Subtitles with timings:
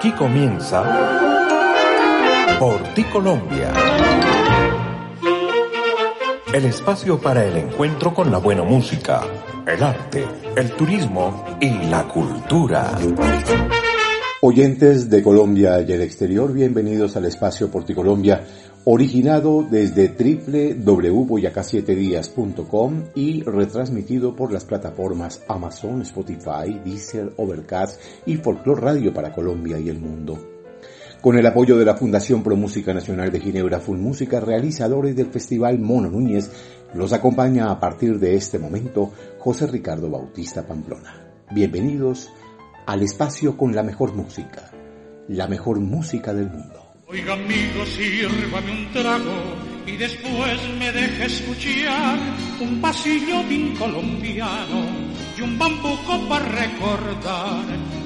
[0.00, 0.82] Aquí comienza
[2.58, 3.70] Por ti Colombia.
[6.54, 9.20] El espacio para el encuentro con la buena música,
[9.66, 10.24] el arte,
[10.56, 12.98] el turismo y la cultura.
[14.40, 18.42] Oyentes de Colombia y el exterior, bienvenidos al espacio Porticolombia,
[18.84, 29.12] originado desde www.boyacá7días.com y retransmitido por las plataformas Amazon, Spotify, Deezer, Overcast y Folklore Radio
[29.12, 30.38] para Colombia y el mundo.
[31.20, 35.26] Con el apoyo de la Fundación Pro Música Nacional de Ginebra Full Música, realizadores del
[35.26, 36.50] Festival Mono Núñez,
[36.94, 41.26] los acompaña a partir de este momento José Ricardo Bautista Pamplona.
[41.50, 42.30] Bienvenidos
[42.86, 44.70] al espacio con la mejor música,
[45.28, 46.79] la mejor música del mundo.
[47.12, 49.42] Oiga amigo, sírvame un trago
[49.84, 52.16] y después me deje escuchar
[52.60, 54.86] un pasillo bien colombiano
[55.36, 57.64] y un bambuco para recordar.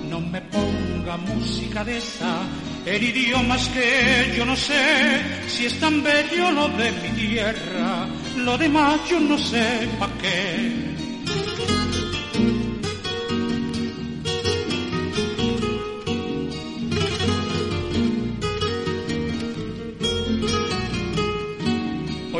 [0.08, 2.44] No me ponga música de esa,
[2.86, 8.06] en idiomas que yo no sé, si es tan bello lo de mi tierra,
[8.38, 10.94] lo demás yo no sé pa' qué.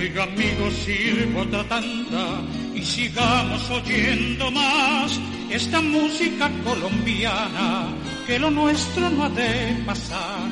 [0.04, 2.42] Oiga amigo, sirvo otra tanta
[2.74, 5.18] y sigamos oyendo más
[5.50, 7.86] esta música colombiana,
[8.26, 10.50] que lo nuestro no ha de pasar.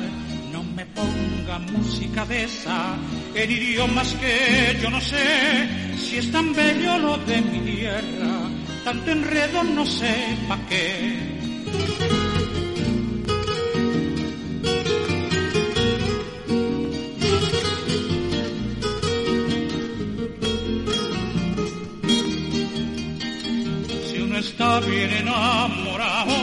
[0.51, 2.95] No me ponga música de esa,
[3.35, 8.49] en idiomas que yo no sé, si es tan bello lo de mi tierra,
[8.83, 12.12] tanto enredo no sé pa' qué.
[24.87, 26.35] Bien enamorado,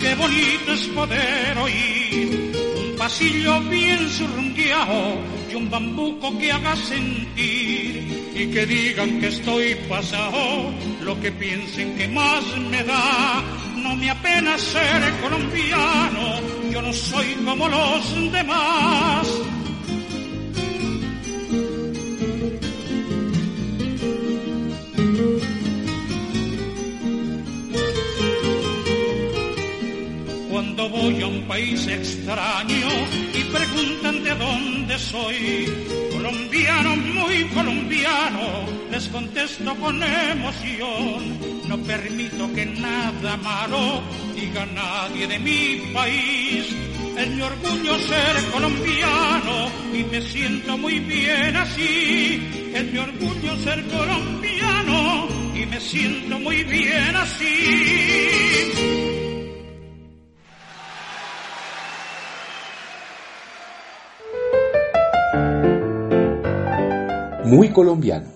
[0.00, 5.16] qué bonito es poder oír un pasillo bien surrungueado
[5.50, 11.96] y un bambuco que haga sentir y que digan que estoy pasado, lo que piensen
[11.96, 13.42] que más me da.
[13.76, 16.40] No me apena ser colombiano,
[16.70, 19.26] yo no soy como los demás.
[30.78, 32.88] Cuando voy a un país extraño
[33.34, 35.66] y preguntan de dónde soy,
[36.12, 41.36] colombiano, muy colombiano, les contesto con emoción.
[41.66, 44.00] No permito que nada malo
[44.36, 46.72] diga nadie de mi país.
[47.16, 52.70] Es mi orgullo ser colombiano y me siento muy bien así.
[52.72, 58.97] Es mi orgullo ser colombiano y me siento muy bien así.
[67.48, 68.28] Muy colombiano,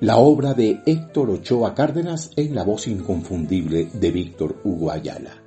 [0.00, 5.40] la obra de Héctor Ochoa Cárdenas en la voz inconfundible de Víctor Hugo Ayala.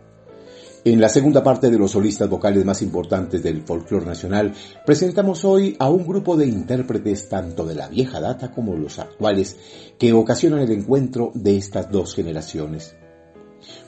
[0.86, 4.54] En la segunda parte de los solistas vocales más importantes del folclore nacional,
[4.86, 9.58] presentamos hoy a un grupo de intérpretes tanto de la vieja data como los actuales
[9.98, 12.96] que ocasionan el encuentro de estas dos generaciones.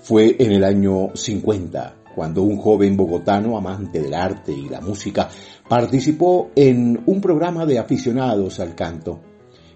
[0.03, 5.30] Fue en el año 50 cuando un joven bogotano amante del arte y la música
[5.72, 9.22] participó en un programa de aficionados al canto.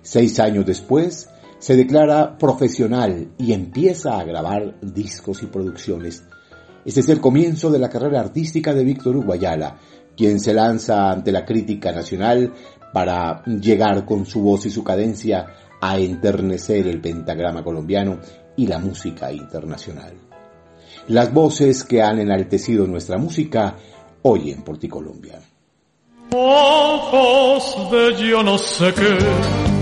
[0.01, 6.25] Seis años después, se declara profesional y empieza a grabar discos y producciones.
[6.83, 9.79] Este es el comienzo de la carrera artística de Víctor Uguayala,
[10.17, 12.51] quien se lanza ante la crítica nacional
[12.91, 15.45] para llegar con su voz y su cadencia
[15.79, 18.19] a enternecer el pentagrama colombiano
[18.57, 20.13] y la música internacional.
[21.07, 23.77] Las voces que han enaltecido nuestra música
[24.23, 25.39] hoy en Porticolombia.
[26.37, 29.17] Ojos de yo no sé qué,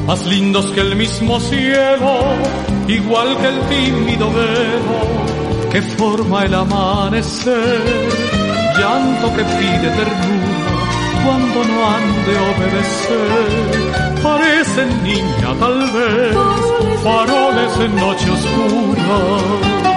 [0.06, 2.20] más lindos que el mismo cielo,
[2.88, 5.24] igual que el tímido velo
[5.72, 7.82] que forma el amanecer,
[8.78, 10.54] llanto que pide ternura
[11.26, 14.22] cuando no han de obedecer.
[14.22, 16.36] Parecen niña tal vez,
[17.04, 19.93] faroles en noche oscura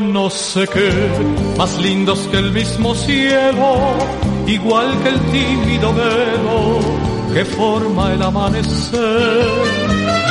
[0.00, 0.90] no sé qué,
[1.58, 3.94] más lindos que el mismo cielo,
[4.46, 9.46] igual que el tímido velo que forma el amanecer.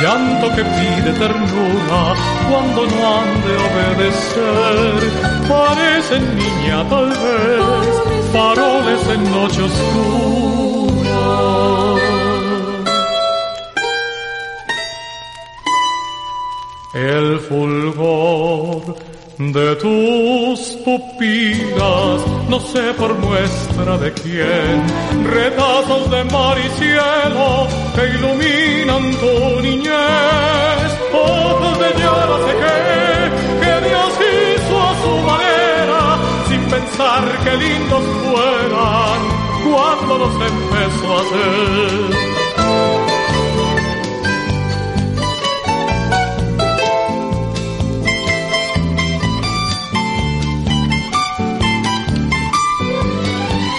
[0.02, 2.14] llanto que pide ternura
[2.50, 4.94] cuando no han de obedecer.
[5.48, 7.64] Parecen niña tal vez,
[8.32, 10.76] faroles en noche oscura.
[16.92, 19.05] El fulgor
[19.38, 28.08] de tus pupilas, no sé por muestra de quién, retazos de mar y cielo que
[28.16, 32.78] iluminan tu niñez, ojos de no sé qué,
[33.60, 36.18] que Dios hizo a su manera,
[36.48, 39.20] sin pensar que lindos fueran
[39.70, 42.45] cuando los empezó a hacer.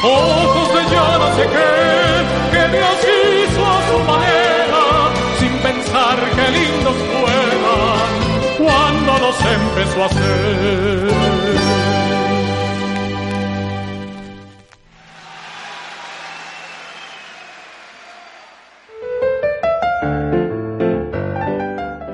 [0.08, 1.72] Ojos de no sé qué,
[2.52, 4.84] que Dios hizo a su manera,
[5.40, 8.12] sin pensar que lindos fueran,
[8.58, 11.48] cuando los empezó a hacer.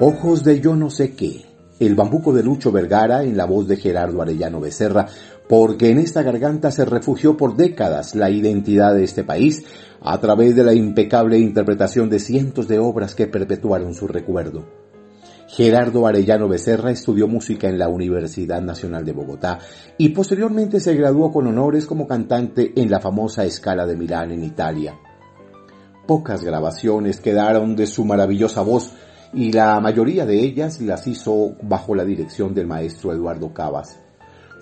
[0.06, 1.46] Ojos de yo no sé qué.
[1.80, 5.08] El bambuco de Lucho Vergara en la voz de Gerardo Arellano Becerra
[5.48, 9.64] porque en esta garganta se refugió por décadas la identidad de este país
[10.02, 14.66] a través de la impecable interpretación de cientos de obras que perpetuaron su recuerdo.
[15.48, 19.60] Gerardo Arellano Becerra estudió música en la Universidad Nacional de Bogotá
[19.98, 24.44] y posteriormente se graduó con honores como cantante en la famosa Escala de Milán en
[24.44, 24.98] Italia.
[26.08, 28.94] Pocas grabaciones quedaron de su maravillosa voz
[29.32, 34.03] y la mayoría de ellas las hizo bajo la dirección del maestro Eduardo Cabas.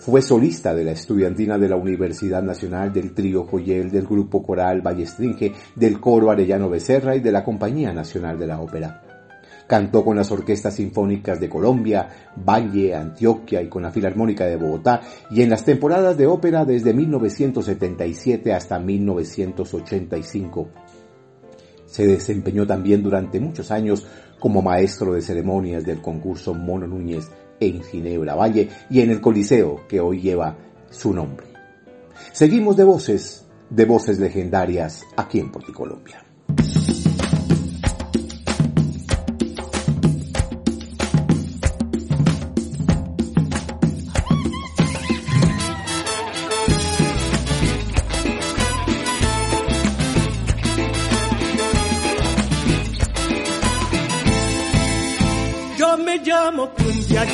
[0.01, 4.81] Fue solista de la estudiantina de la Universidad Nacional del Trío Joyel, del Grupo Coral
[4.81, 9.03] Ballestringe, del Coro Arellano Becerra y de la Compañía Nacional de la Ópera.
[9.67, 15.01] Cantó con las orquestas sinfónicas de Colombia, Valle, Antioquia y con la Filarmónica de Bogotá
[15.29, 20.67] y en las temporadas de ópera desde 1977 hasta 1985.
[21.85, 24.07] Se desempeñó también durante muchos años
[24.39, 27.29] como maestro de ceremonias del concurso Mono Núñez
[27.61, 30.57] en Ginebra Valle y en el Coliseo que hoy lleva
[30.89, 31.47] su nombre.
[32.33, 36.25] Seguimos de voces, de voces legendarias aquí en Porticolombia.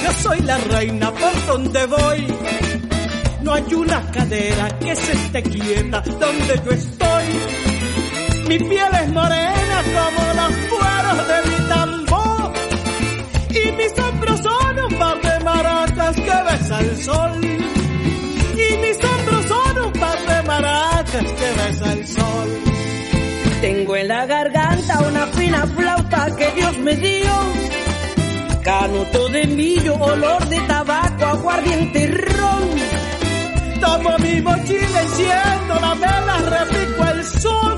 [0.07, 2.27] Yo soy la reina por donde voy.
[3.41, 7.25] No hay una cadera que se esté quieta donde yo estoy.
[8.47, 12.53] Mi piel es morena como los cueros de mi tambor.
[13.49, 17.41] Y mis hombros son un par de maracas que besa el sol.
[17.43, 22.49] Y mis hombros son un par de maracas que besa el sol.
[23.61, 25.96] Tengo en la garganta una fina flauta
[28.87, 32.69] canuto de millo, olor de tabaco, aguardiente ron.
[33.81, 37.77] Tomo mi mochila, enciendo la vela, repico el sol.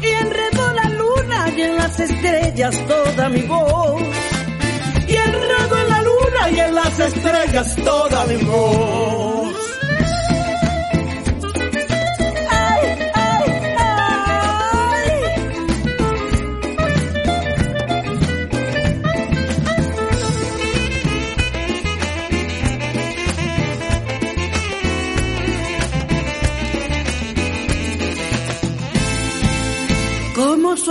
[0.00, 4.02] Y enredo la luna y en las estrellas toda mi voz.
[5.08, 9.25] Y enredo en la luna y en las estrellas toda mi voz.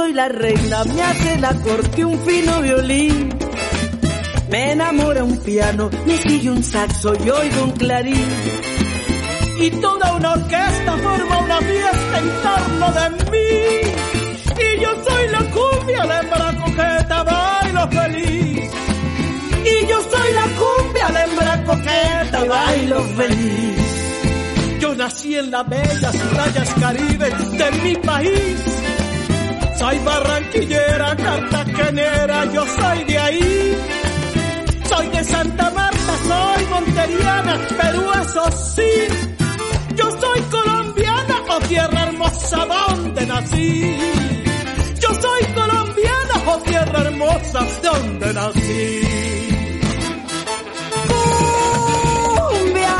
[0.05, 3.29] Soy la reina, me hace la corte un fino violín.
[4.50, 8.29] Me enamora un piano, me sigue un saxo y oigo un clarín.
[9.59, 13.47] Y toda una orquesta forma una fiesta en torno de mí.
[14.65, 18.71] Y yo soy la cumbia, la hembra coqueta, bailo feliz.
[19.74, 24.79] Y yo soy la cumbia, la hembra coqueta, bailo feliz.
[24.79, 28.75] Yo nací en las bellas playas caribes de mi país
[29.86, 33.77] soy barranquillera, cartagenera, yo soy de ahí.
[34.89, 38.92] Soy de Santa Marta, soy monteriana, pero eso sí.
[39.96, 43.98] Yo soy colombiana o tierra hermosa donde nací.
[45.04, 49.01] Yo soy colombiana o tierra hermosa donde nací.
[52.50, 52.98] Cumbia.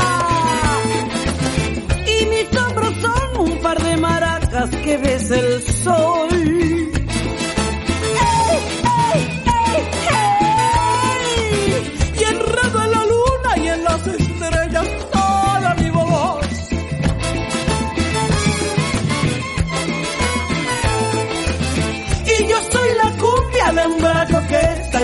[2.14, 6.75] Y mis hombros son un par de maracas que ves el sol.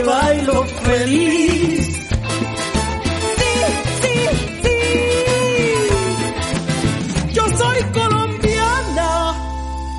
[0.05, 1.87] Bailo feliz.
[3.39, 3.55] Sí,
[4.03, 4.17] sí,
[4.63, 4.79] sí.
[7.33, 9.11] Yo soy colombiana,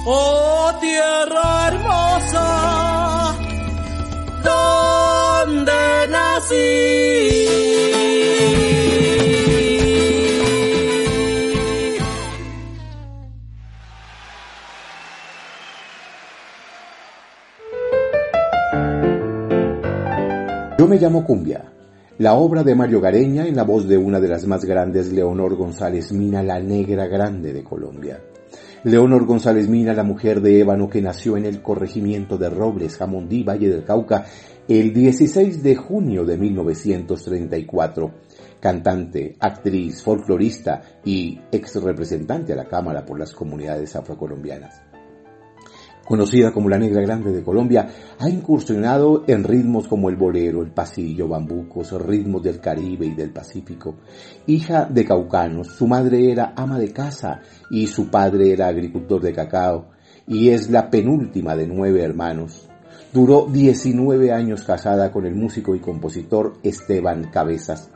[0.05, 2.47] oh tierra hermosa,
[4.43, 7.42] donde nací.
[20.93, 21.73] Me llamo Cumbia,
[22.19, 25.55] la obra de Mario Gareña en la voz de una de las más grandes, Leonor
[25.55, 28.21] González Mina, la negra grande de Colombia.
[28.83, 33.41] Leonor González Mina, la mujer de ébano que nació en el corregimiento de Robles, Jamondí,
[33.41, 34.25] Valle del Cauca,
[34.67, 38.11] el 16 de junio de 1934.
[38.59, 44.92] Cantante, actriz, folclorista y ex representante a la Cámara por las comunidades afrocolombianas
[46.05, 47.87] conocida como la Negra Grande de Colombia,
[48.19, 53.31] ha incursionado en ritmos como el bolero, el pasillo, bambucos, ritmos del Caribe y del
[53.31, 53.95] Pacífico.
[54.47, 59.33] Hija de caucanos, su madre era ama de casa y su padre era agricultor de
[59.33, 59.87] cacao,
[60.27, 62.67] y es la penúltima de nueve hermanos.
[63.13, 67.91] Duró 19 años casada con el músico y compositor Esteban Cabezas.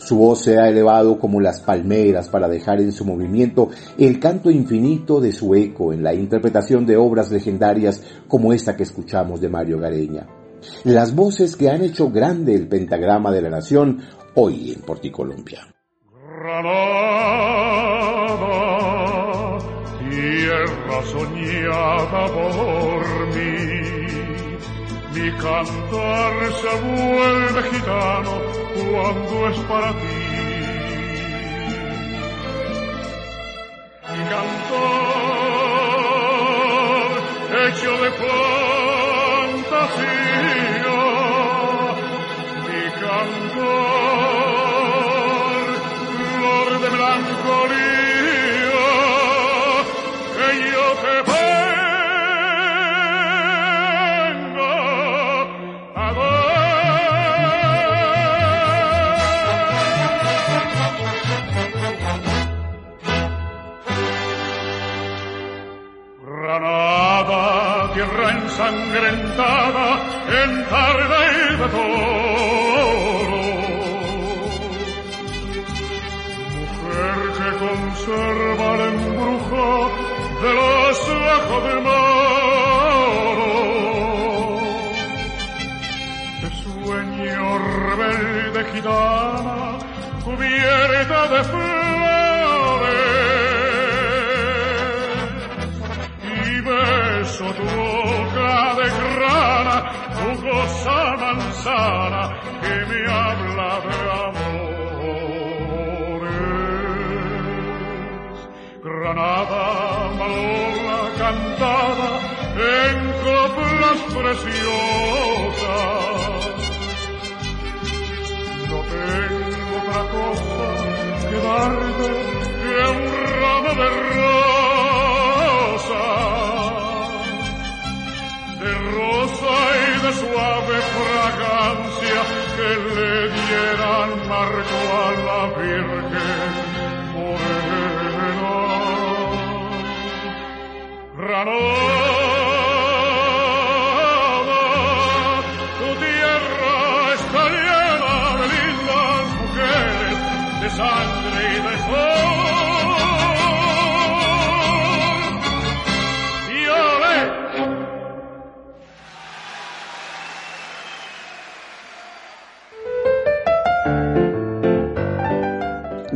[0.00, 4.50] Su voz se ha elevado como las palmeras para dejar en su movimiento el canto
[4.50, 9.50] infinito de su eco en la interpretación de obras legendarias como esta que escuchamos de
[9.50, 10.26] Mario Gareña.
[10.84, 14.00] Las voces que han hecho grande el pentagrama de la nación
[14.34, 15.66] hoy en Porticolombia.
[20.10, 24.00] tierra soñada por mí
[25.14, 30.40] mi cantar se vuelve gitano cuando es para ti.
[34.12, 34.24] Mi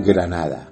[0.04, 0.68] Granada.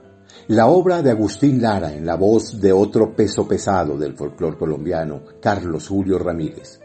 [0.49, 5.23] La obra de Agustín Lara en la voz de otro peso pesado del folclore colombiano,
[5.41, 6.81] Carlos Julio Ramírez.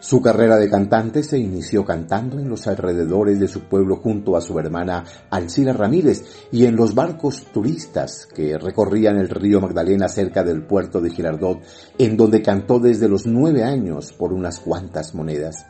[0.00, 4.40] Su carrera de cantante se inició cantando en los alrededores de su pueblo junto a
[4.40, 10.44] su hermana Alcila Ramírez y en los barcos turistas que recorrían el río Magdalena cerca
[10.44, 11.62] del puerto de Girardot,
[11.98, 15.66] en donde cantó desde los nueve años por unas cuantas monedas.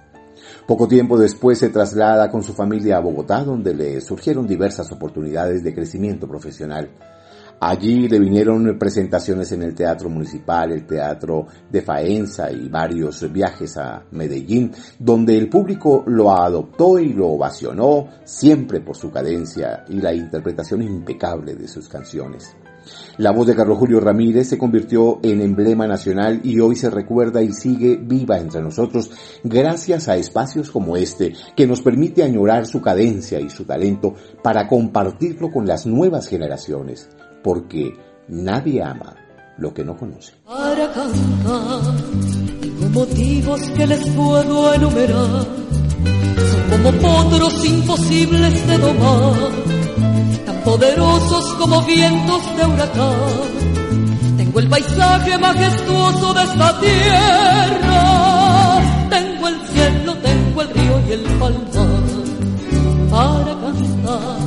[0.67, 5.63] Poco tiempo después se traslada con su familia a Bogotá, donde le surgieron diversas oportunidades
[5.65, 6.91] de crecimiento profesional.
[7.61, 13.77] Allí le vinieron presentaciones en el Teatro Municipal, el Teatro de Faenza y varios viajes
[13.77, 20.01] a Medellín, donde el público lo adoptó y lo ovacionó, siempre por su cadencia y
[20.01, 22.55] la interpretación impecable de sus canciones.
[23.17, 27.43] La voz de Carlos Julio Ramírez se convirtió en emblema nacional y hoy se recuerda
[27.43, 29.11] y sigue viva entre nosotros
[29.43, 34.69] gracias a espacios como este que nos permite añorar su cadencia y su talento para
[34.69, 37.09] compartirlo con las nuevas generaciones,
[37.43, 37.93] porque
[38.29, 39.17] nadie ama
[39.59, 40.33] lo que no conoce.
[40.47, 41.95] Para cantar,
[42.93, 45.47] motivos que les puedo enumerar,
[46.71, 49.78] son como imposibles de domar,
[50.49, 54.37] tan poderosos como vientos de huracán.
[54.39, 58.03] Tengo el paisaje majestuoso de esta tierra,
[59.11, 62.01] tengo el cielo, tengo el río y el palmar
[63.11, 64.39] para cantar.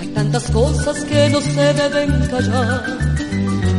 [0.00, 2.98] Hay tantas cosas que no se deben callar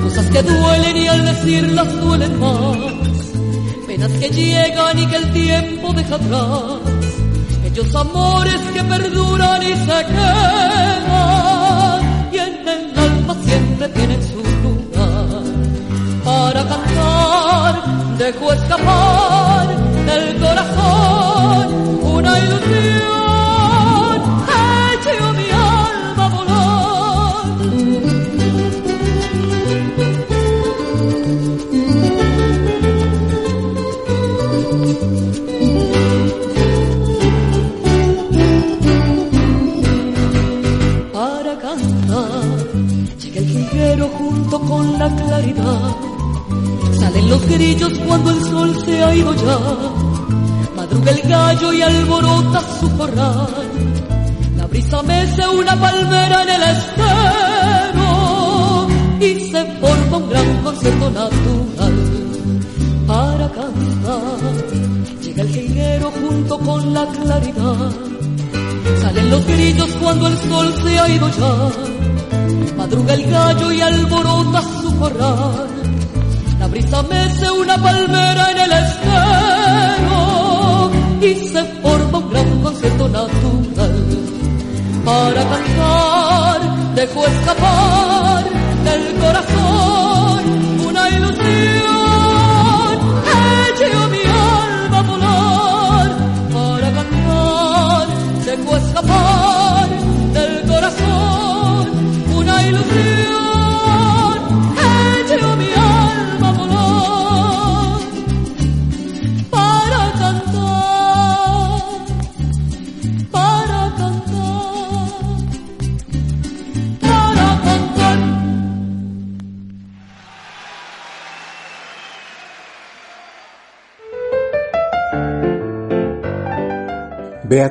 [0.04, 2.94] cosas que duelen y al decirlas duelen más,
[3.88, 6.80] penas que llegan y que el tiempo deja atrás,
[7.72, 12.02] ellos amores que perduran y se quedan,
[12.34, 15.44] y en el alma siempre tienen su lugar.
[16.26, 17.84] Para cantar,
[18.18, 19.68] dejo escapar
[20.06, 21.11] del corazón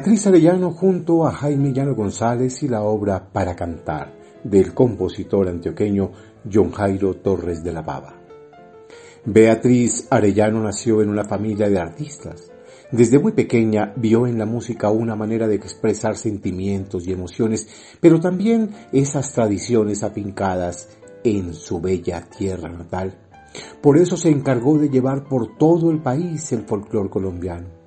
[0.01, 6.11] Beatriz Arellano junto a Jaime Llano González y la obra Para Cantar del compositor antioqueño
[6.51, 8.15] John Jairo Torres de la Baba.
[9.27, 12.51] Beatriz Arellano nació en una familia de artistas.
[12.91, 17.69] Desde muy pequeña vio en la música una manera de expresar sentimientos y emociones,
[18.01, 20.89] pero también esas tradiciones afincadas
[21.25, 23.19] en su bella tierra natal.
[23.83, 27.80] Por eso se encargó de llevar por todo el país el folclore colombiano.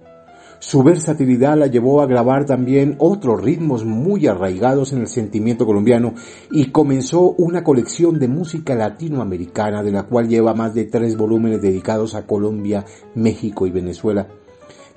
[0.65, 6.13] Su versatilidad la llevó a grabar también otros ritmos muy arraigados en el sentimiento colombiano
[6.52, 11.62] y comenzó una colección de música latinoamericana de la cual lleva más de tres volúmenes
[11.62, 14.30] dedicados a Colombia, México y Venezuela.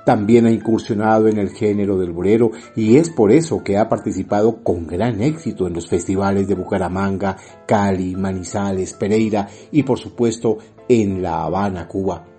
[0.04, 4.62] También ha incursionado en el género del bolero y es por eso que ha participado
[4.62, 11.22] con gran éxito en los festivales de Bucaramanga, Cali, Manizales, Pereira y por supuesto en
[11.22, 12.35] La Habana, Cuba.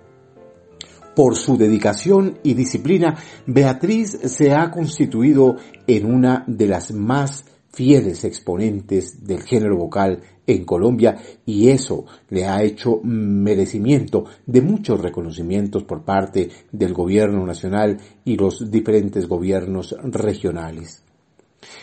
[1.18, 5.56] Por su dedicación y disciplina, Beatriz se ha constituido
[5.88, 12.46] en una de las más fieles exponentes del género vocal en Colombia y eso le
[12.46, 19.96] ha hecho merecimiento de muchos reconocimientos por parte del gobierno nacional y los diferentes gobiernos
[20.00, 21.02] regionales.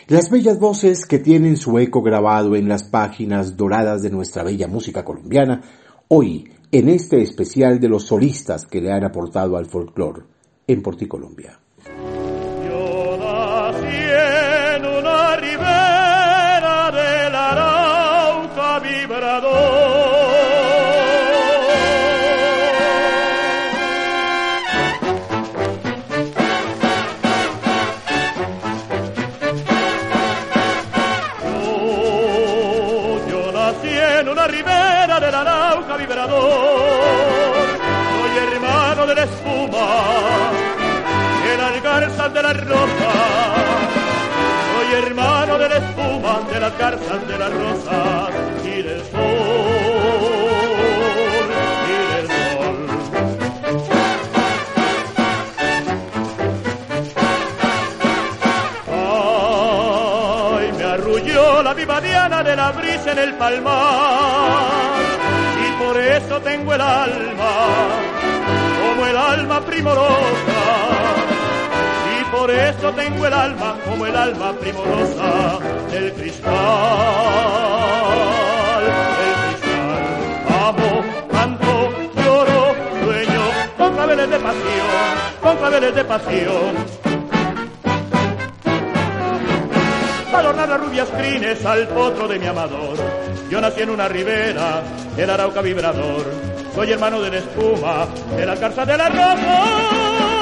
[0.08, 4.69] Las bellas voces que tienen su eco grabado en las páginas doradas de nuestra bella
[4.69, 5.62] música colombiana,
[6.08, 10.24] hoy en este especial de los solistas que le han aportado al folclore
[10.68, 11.58] en Porticolombia.
[12.68, 17.34] Yo en una ribera del
[18.84, 19.75] vibrador.
[46.56, 49.20] De las garzas de las rosas y del sol,
[51.89, 52.78] y del sol.
[58.88, 64.96] Ay, me arrulló la viva diana de la brisa en el palmar
[65.68, 67.54] y por eso tengo el alma
[68.80, 70.64] como el alma primorosa
[72.32, 75.60] por eso tengo el alma como el alma primorosa
[75.92, 76.50] del cristal,
[78.82, 80.04] del cristal.
[80.68, 83.42] Amo, canto, lloro, sueño,
[83.78, 86.76] con claveles de pasión, con claveles de pasión.
[90.34, 92.98] Adornar las rubias crines al potro de mi amador.
[93.50, 94.82] Yo nací en una ribera,
[95.16, 96.26] el arauca vibrador.
[96.74, 100.35] Soy hermano de la espuma, de la garza de la rosa.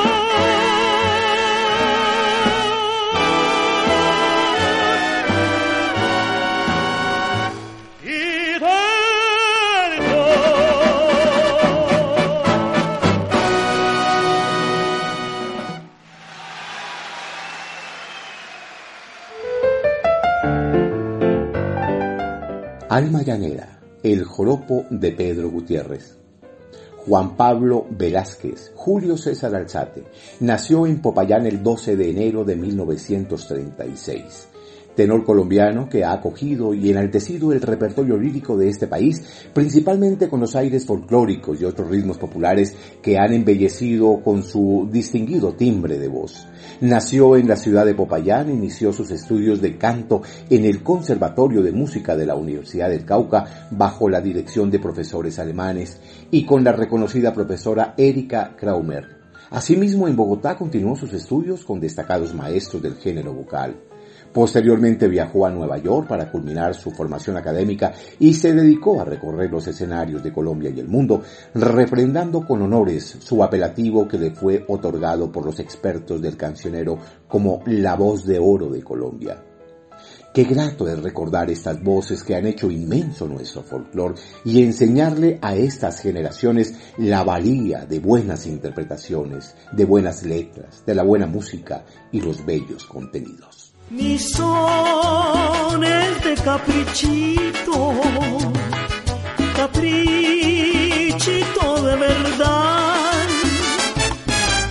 [22.93, 26.15] Alma Llanera, El Joropo de Pedro Gutiérrez.
[26.97, 30.03] Juan Pablo Velázquez, Julio César Alzate,
[30.41, 34.47] nació en Popayán el 12 de enero de 1936.
[34.95, 40.39] Tenor colombiano que ha acogido y enaltecido el repertorio lírico de este país, principalmente con
[40.39, 46.07] los aires folclóricos y otros ritmos populares que han embellecido con su distinguido timbre de
[46.07, 46.47] voz.
[46.81, 51.71] Nació en la ciudad de Popayán, inició sus estudios de canto en el Conservatorio de
[51.71, 56.71] Música de la Universidad del Cauca bajo la dirección de profesores alemanes y con la
[56.71, 59.23] reconocida profesora Erika Kraumer.
[59.49, 63.75] Asimismo, en Bogotá continuó sus estudios con destacados maestros del género vocal.
[64.33, 69.51] Posteriormente viajó a Nueva York para culminar su formación académica y se dedicó a recorrer
[69.51, 71.21] los escenarios de Colombia y el mundo,
[71.53, 77.61] refrendando con honores su apelativo que le fue otorgado por los expertos del cancionero como
[77.67, 79.43] la voz de oro de Colombia.
[80.33, 85.55] Qué grato es recordar estas voces que han hecho inmenso nuestro folclore y enseñarle a
[85.55, 92.19] estas generaciones la valía de buenas interpretaciones, de buenas letras, de la buena música y
[92.19, 93.62] los bellos contenidos.
[93.89, 97.93] Mi son es de caprichito,
[99.55, 101.03] caprichito
[101.83, 103.27] de verdad.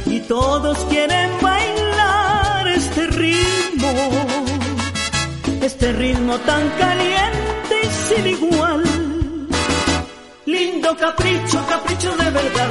[0.07, 3.92] Y todos quieren bailar este ritmo,
[5.61, 8.83] este ritmo tan caliente y sin igual.
[10.46, 12.70] Lindo capricho, capricho de verdad,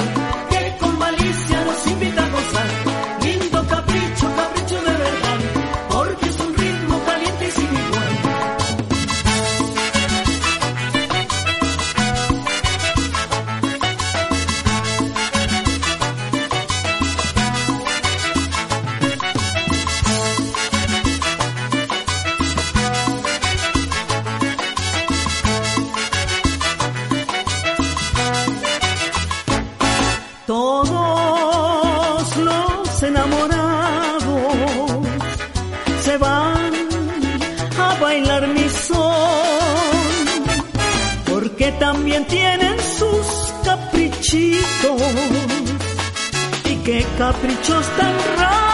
[41.93, 43.27] también tienen sus
[43.65, 45.01] caprichitos.
[46.69, 48.70] Y qué caprichos tan raros,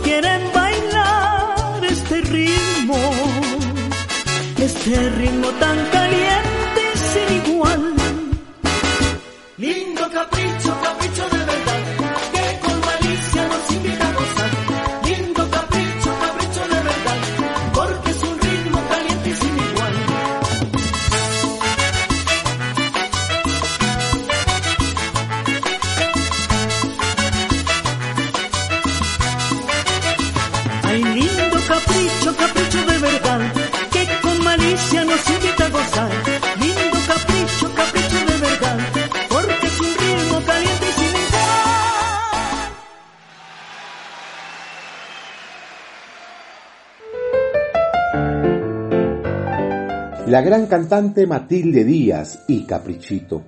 [0.00, 2.96] quieren bailar este ritmo,
[4.58, 7.94] este ritmo tan caliente sin igual.
[9.58, 11.41] Lindo capricho, capricho de
[50.52, 53.42] gran cantante Matilde Díaz y Caprichito.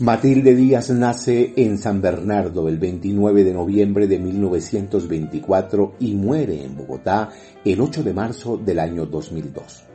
[0.00, 6.76] Matilde Díaz nace en San Bernardo el 29 de noviembre de 1924 y muere en
[6.76, 7.28] Bogotá
[7.64, 9.89] el 8 de marzo del año 2002.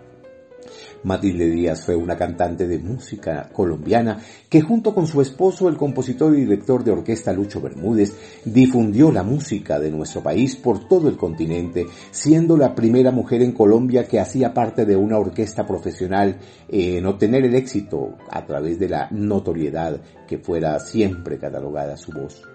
[1.06, 6.36] Matilde Díaz fue una cantante de música colombiana que junto con su esposo, el compositor
[6.36, 8.14] y director de orquesta Lucho Bermúdez,
[8.44, 13.52] difundió la música de nuestro país por todo el continente, siendo la primera mujer en
[13.52, 16.38] Colombia que hacía parte de una orquesta profesional
[16.68, 22.55] en obtener el éxito a través de la notoriedad que fuera siempre catalogada su voz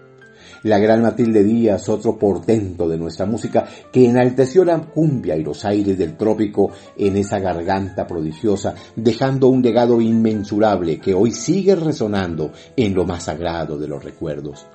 [0.63, 5.65] la gran Matilde Díaz, otro portento de nuestra música, que enalteció la cumbia y los
[5.65, 12.53] aires del trópico en esa garganta prodigiosa, dejando un legado inmensurable que hoy sigue resonando
[12.77, 14.67] en lo más sagrado de los recuerdos.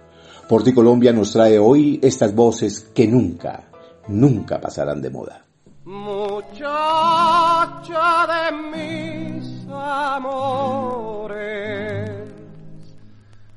[0.47, 3.63] Porti Colombia nos trae hoy estas voces que nunca,
[4.07, 5.43] nunca pasarán de moda.
[5.85, 6.45] Muchacha
[8.27, 10.75] de mis amores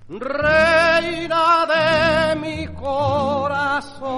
[0.09, 4.09] reina de mi corazón,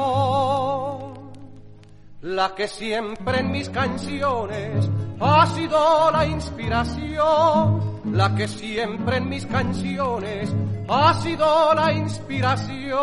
[2.23, 4.89] la que siempre en mis canciones
[5.21, 10.55] ha sido la inspiración, la que siempre en mis canciones
[10.89, 13.01] ha sido la inspiración.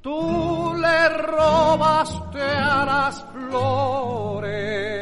[0.00, 4.97] Tú le robaste a las flores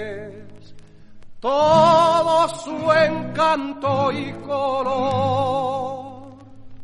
[1.47, 6.35] todo su encanto y color.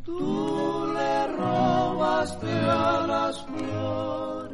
[0.05, 4.53] Tú le robaste a las flores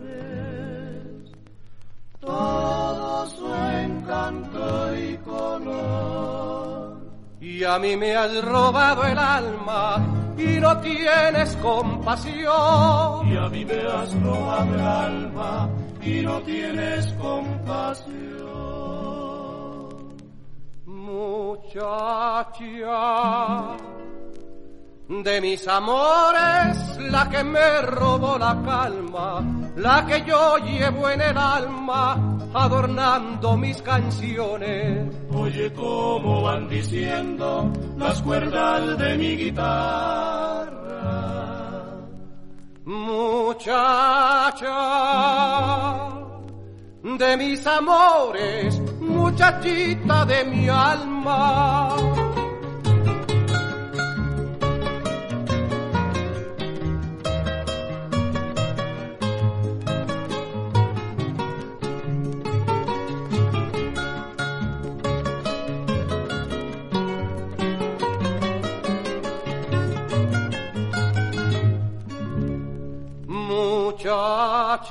[2.19, 3.53] todo su
[3.85, 6.97] encanto y color.
[7.39, 10.03] Y a mí me has robado el alma
[10.35, 13.27] y no tienes compasión.
[13.31, 15.69] Y a mí me has robado el alma
[16.01, 18.38] y no tienes compasión
[21.19, 22.97] muchacha
[25.09, 29.43] de mis amores, la que me robó la calma,
[29.75, 35.13] la que yo llevo en el alma, adornando mis canciones.
[35.33, 40.69] Oye cómo van diciendo las cuerdas de mi guitarra.
[42.85, 44.69] Muchacha
[47.03, 48.81] de mis amores,
[49.19, 51.95] muchachita de mi alma.
[73.89, 74.89] Muchacha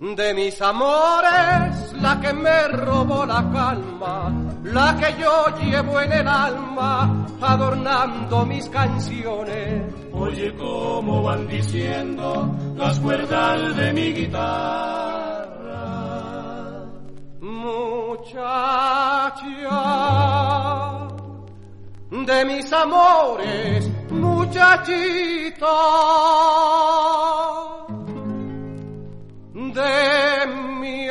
[0.00, 4.32] de mis amores, la que me robó la calma,
[4.64, 9.82] la que yo llevo en el alma, adornando mis canciones.
[10.12, 15.50] Oye cómo van diciendo las cuerdas de mi guitarra.
[17.40, 18.70] Muchacha
[22.10, 25.66] de mis amores, muchachita
[29.72, 30.46] de
[30.80, 31.08] mi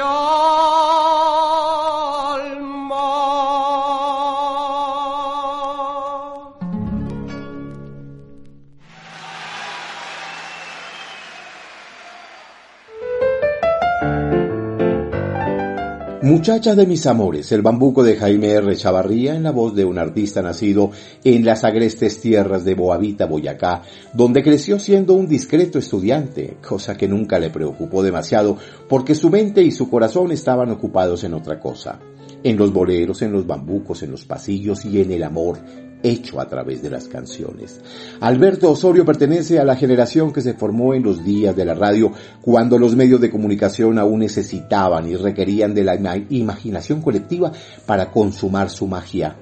[16.29, 18.75] Muchacha de mis amores, el bambuco de Jaime R.
[18.75, 20.91] Chavarría en la voz de un artista nacido
[21.23, 23.81] en las agrestes tierras de Boavita, Boyacá,
[24.13, 29.63] donde creció siendo un discreto estudiante, cosa que nunca le preocupó demasiado porque su mente
[29.63, 31.99] y su corazón estaban ocupados en otra cosa,
[32.43, 35.57] en los boleros, en los bambucos, en los pasillos y en el amor,
[36.03, 37.81] hecho a través de las canciones.
[38.19, 42.11] Alberto Osorio pertenece a la generación que se formó en los días de la radio,
[42.41, 45.95] cuando los medios de comunicación aún necesitaban y requerían de la
[46.29, 47.51] imaginación colectiva
[47.85, 49.35] para consumar su magia.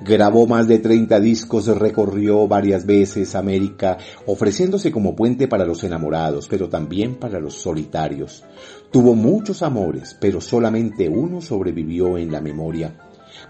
[0.00, 6.48] Grabó más de 30 discos, recorrió varias veces América, ofreciéndose como puente para los enamorados,
[6.48, 8.44] pero también para los solitarios.
[8.90, 12.94] Tuvo muchos amores, pero solamente uno sobrevivió en la memoria.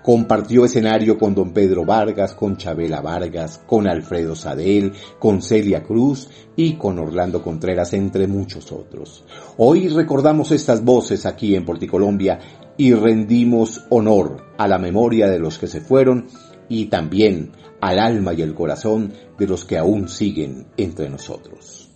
[0.03, 6.29] Compartió escenario con don Pedro Vargas, con Chabela Vargas, con Alfredo Sadel, con Celia Cruz
[6.55, 9.25] y con Orlando Contreras, entre muchos otros.
[9.57, 12.38] Hoy recordamos estas voces aquí en Porticolombia
[12.77, 16.27] y rendimos honor a la memoria de los que se fueron
[16.68, 21.90] y también al alma y el corazón de los que aún siguen entre nosotros.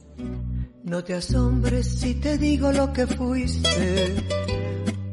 [0.84, 4.16] No te asombres si te digo lo que fuiste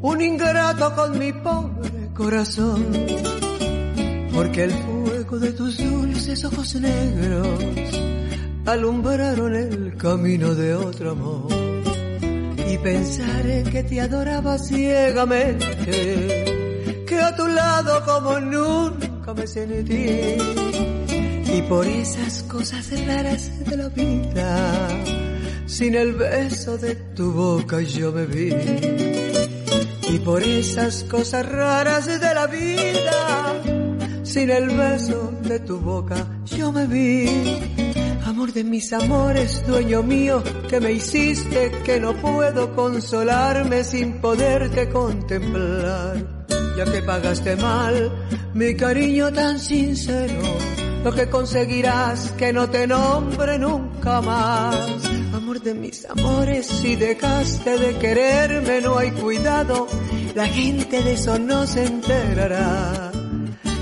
[0.01, 2.83] un ingrato con mi pobre corazón,
[4.33, 7.47] porque el fuego de tus dulces ojos negros
[8.65, 11.47] alumbraron el camino de otro amor.
[12.69, 15.75] Y pensaré que te adoraba ciegamente,
[17.07, 20.37] que a tu lado como nunca me sentí.
[21.55, 24.89] Y por esas cosas raras de la vida,
[25.67, 29.16] sin el beso de tu boca yo me vi.
[30.09, 33.61] Y por esas cosas raras de la vida,
[34.23, 37.27] sin el beso de tu boca yo me vi
[38.27, 44.89] Amor de mis amores, dueño mío, que me hiciste que no puedo consolarme sin poderte
[44.89, 46.45] contemplar.
[46.77, 48.11] Ya que pagaste mal
[48.53, 50.41] mi cariño tan sincero,
[51.03, 55.01] lo que conseguirás que no te nombre nunca más.
[55.47, 59.87] Amor de mis amores, si dejaste de quererme no hay cuidado,
[60.35, 63.13] la gente de eso no se enterará.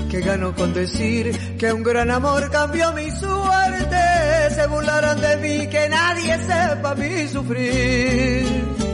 [0.08, 3.96] Que gano con decir que un gran amor cambió mi suerte
[4.54, 8.85] se burlaron de mí, que nadie sepa mi sufrir.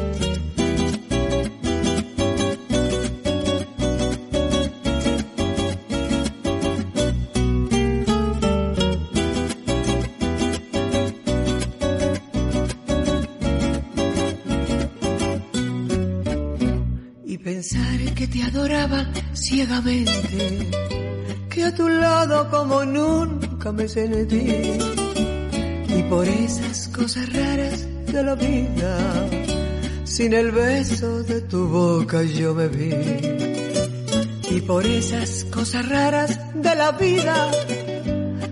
[18.43, 20.71] Adoraba ciegamente,
[21.49, 24.79] que a tu lado como nunca me sentí
[25.89, 29.29] y por esas cosas raras de la vida,
[30.05, 32.93] sin el beso de tu boca yo me vi.
[34.51, 37.51] Y por esas cosas raras de la vida,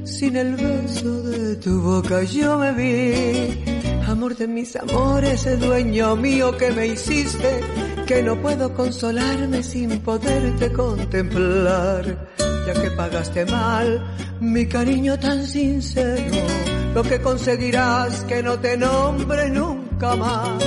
[0.05, 3.65] sin el beso de tu boca yo me vi.
[4.07, 7.61] Amor de mis amores, el dueño mío que me hiciste,
[8.11, 12.29] que no puedo consolarme sin poderte contemplar,
[12.67, 14.05] ya que pagaste mal
[14.41, 16.43] mi cariño tan sincero
[16.93, 20.65] lo que conseguirás que no te nombre nunca más.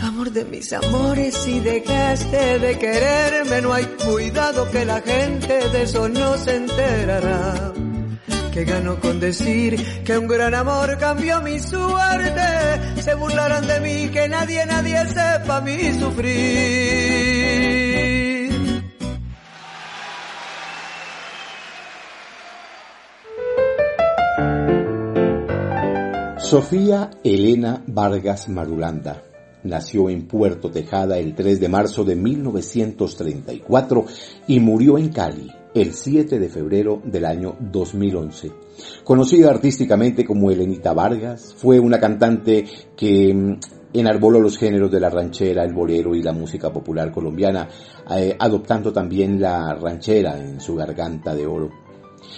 [0.00, 5.82] Amor de mis amores, si dejaste de quererme, no hay cuidado que la gente de
[5.82, 7.72] eso no se enterará.
[8.56, 13.02] Que gano con decir que un gran amor cambió mi suerte.
[13.02, 16.56] Se burlarán de mí, que nadie, nadie sepa mi sufrir.
[26.38, 29.22] Sofía Elena Vargas Marulanda
[29.64, 34.06] nació en Puerto Tejada el 3 de marzo de 1934
[34.46, 38.50] y murió en Cali el 7 de febrero del año 2011.
[39.04, 42.64] Conocida artísticamente como Elenita Vargas, fue una cantante
[42.96, 43.58] que mm,
[43.92, 47.68] enarboló los géneros de la ranchera, el bolero y la música popular colombiana,
[48.10, 51.68] eh, adoptando también la ranchera en su garganta de oro.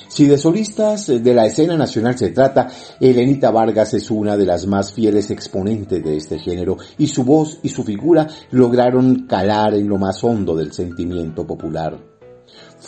[0.09, 2.67] Si de solistas de la escena nacional se trata,
[3.01, 7.61] Elenita Vargas es una de las más fieles exponentes de este género y su voz
[7.63, 12.18] y su figura lograron calar en lo más hondo del sentimiento popular.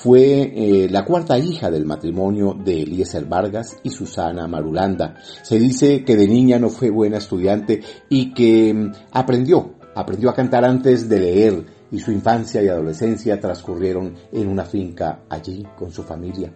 [0.03, 5.17] Fue eh, la cuarta hija del matrimonio de Eliezer Vargas y Susana Marulanda.
[5.43, 10.35] Se dice que de niña no fue buena estudiante y que mm, aprendió, aprendió a
[10.35, 15.91] cantar antes de leer y su infancia y adolescencia transcurrieron en una finca allí con
[15.91, 16.51] su familia.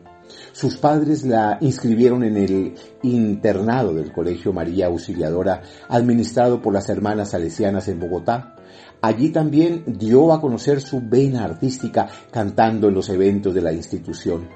[0.52, 7.32] Sus padres la inscribieron en el internado del Colegio María Auxiliadora, administrado por las hermanas
[7.32, 8.56] salesianas en Bogotá.
[9.04, 14.48] Allí también dio a conocer su vena artística cantando en los eventos de la institución.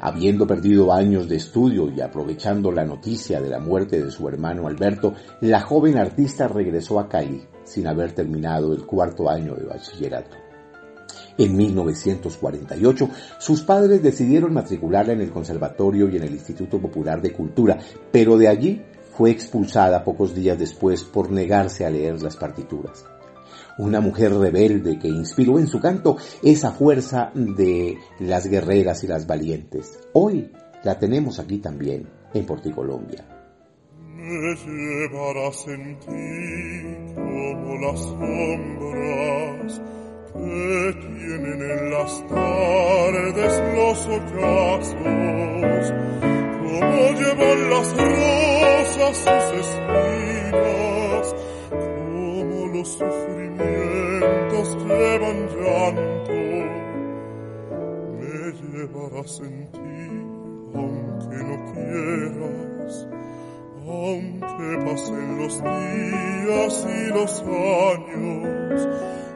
[0.00, 4.66] Habiendo perdido años de estudio y aprovechando la noticia de la muerte de su hermano
[4.66, 10.36] Alberto, la joven artista regresó a Cali sin haber terminado el cuarto año de bachillerato.
[11.38, 17.32] En 1948, sus padres decidieron matricularla en el Conservatorio y en el Instituto Popular de
[17.32, 17.78] Cultura,
[18.10, 18.82] pero de allí
[19.16, 23.04] fue expulsada pocos días después por negarse a leer las partituras.
[23.78, 29.26] Una mujer rebelde que inspiró en su canto esa fuerza de las guerreras y las
[29.26, 29.98] valientes.
[30.12, 30.50] Hoy
[30.82, 33.24] la tenemos aquí también, en Porticolombia.
[34.16, 34.56] Me
[35.52, 39.80] sentir como las sombras
[40.32, 45.92] que tienen en las tardes los ocasos,
[46.80, 51.26] como llevan las rosas sus espinas,
[51.70, 56.38] como los sufrimientos llevan llanto,
[58.18, 60.02] me llevarás en ti,
[60.74, 62.92] aunque no quieras,
[63.86, 68.78] aunque pasen los días y los años,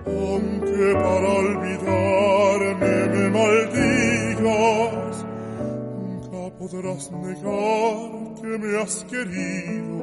[0.06, 5.09] aunque para olvidarme me maldigas,
[6.70, 8.10] podrás negar
[8.40, 9.98] que me has querido,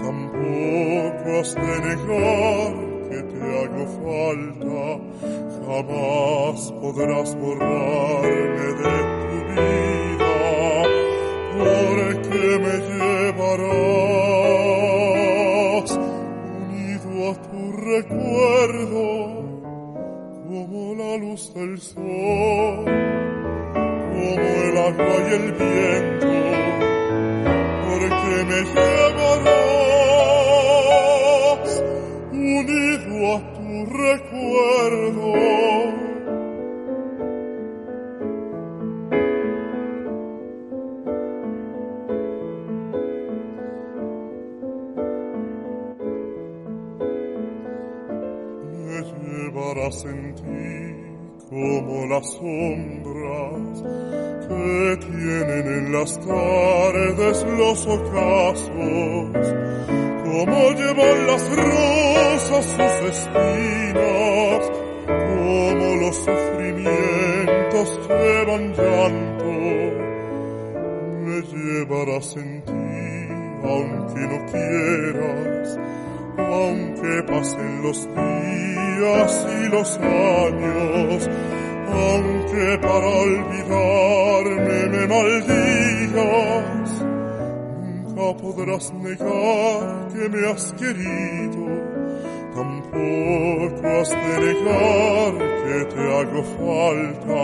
[0.00, 2.72] tampoco has de negar
[3.08, 4.84] que te hago falta,
[5.66, 10.36] jamás podrás borrarme de tu vida,
[11.58, 13.90] porque me llevarás
[16.62, 19.06] unido a tu recuerdo
[20.46, 22.84] como la luz del sol,
[24.22, 26.30] como el agua y el viento,
[27.86, 29.82] porque me llevarás
[32.30, 35.32] unido a tu recuerdo.
[50.04, 52.26] en ti como las
[54.48, 58.70] que tienen en las tardes los ocasos,
[60.24, 64.62] como llevan las rosas sus espinas,
[65.06, 69.52] como los sufrimientos llevan llanto,
[71.24, 72.72] me llevarás en ti
[73.64, 75.78] aunque no quieras
[76.38, 81.30] aunque pasen los días y los años,
[81.92, 86.90] aunque para olvidarme me maldigas,
[87.82, 91.62] nunca podrás negar que me has querido,
[92.54, 95.32] tampoco has de negar
[95.62, 97.42] que te hago falta,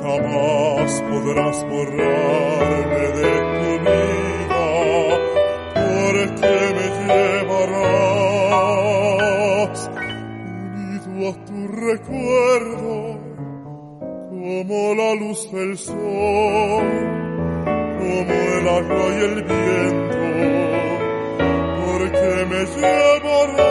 [0.00, 4.66] jamás podrás borrarme de tu vida,
[5.74, 7.74] porque me llevarás
[11.84, 12.83] recuerdo
[14.74, 15.94] como la luz del sol,
[17.98, 20.24] como el agua y el viento,
[21.86, 23.62] porque me llevarás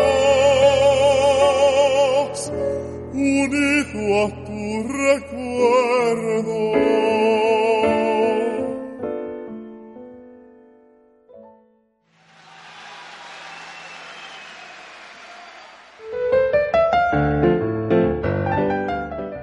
[3.13, 6.59] unido a tu recuerdo.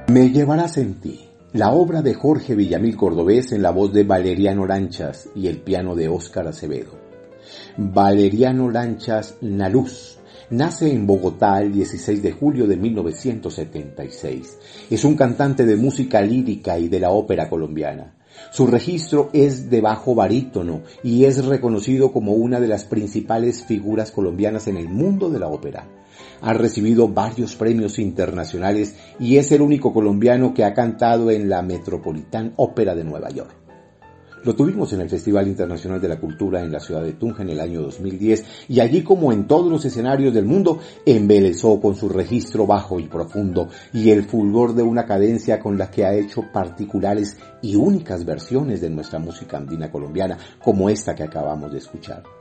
[0.09, 4.66] Me llevarás en ti, la obra de Jorge Villamil Cordobés en la voz de Valeriano
[4.66, 6.92] Lanchas y el piano de Óscar Acevedo.
[7.76, 10.18] Valeriano Lanchas Naluz
[10.51, 14.59] nace en Bogotá el 16 de julio de 1976.
[14.90, 18.14] Es un cantante de música lírica y de la ópera colombiana.
[18.53, 24.12] Su registro es de bajo barítono y es reconocido como una de las principales figuras
[24.12, 25.84] colombianas en el mundo de la ópera
[26.41, 31.62] ha recibido varios premios internacionales y es el único colombiano que ha cantado en la
[31.62, 33.61] Metropolitan Opera de Nueva York.
[34.43, 37.51] Lo tuvimos en el Festival Internacional de la Cultura en la ciudad de Tunja en
[37.51, 42.09] el año 2010 y allí como en todos los escenarios del mundo embelezó con su
[42.09, 46.45] registro bajo y profundo y el fulgor de una cadencia con la que ha hecho
[46.51, 52.39] particulares y únicas versiones de nuestra música andina colombiana como esta que acabamos de escuchar.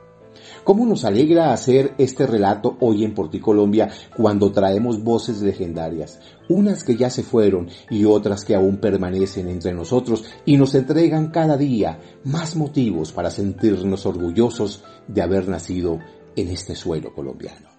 [0.64, 6.96] ¿Cómo nos alegra hacer este relato hoy en Colombia cuando traemos voces legendarias, unas que
[6.96, 11.98] ya se fueron y otras que aún permanecen entre nosotros y nos entregan cada día
[12.24, 15.98] más motivos para sentirnos orgullosos de haber nacido
[16.36, 17.69] en este suelo colombiano?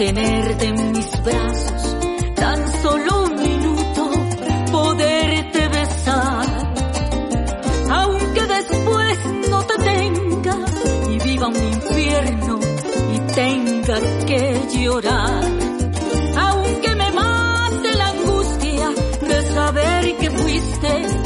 [0.00, 1.96] Tenerte en mis brazos,
[2.34, 4.10] tan solo un minuto,
[4.72, 6.46] poderte besar.
[7.90, 9.18] Aunque después
[9.50, 10.56] no te tenga
[11.06, 12.58] y viva un infierno
[13.14, 15.44] y tenga que llorar.
[16.48, 18.88] Aunque me mate la angustia
[19.20, 21.19] de saber que fuiste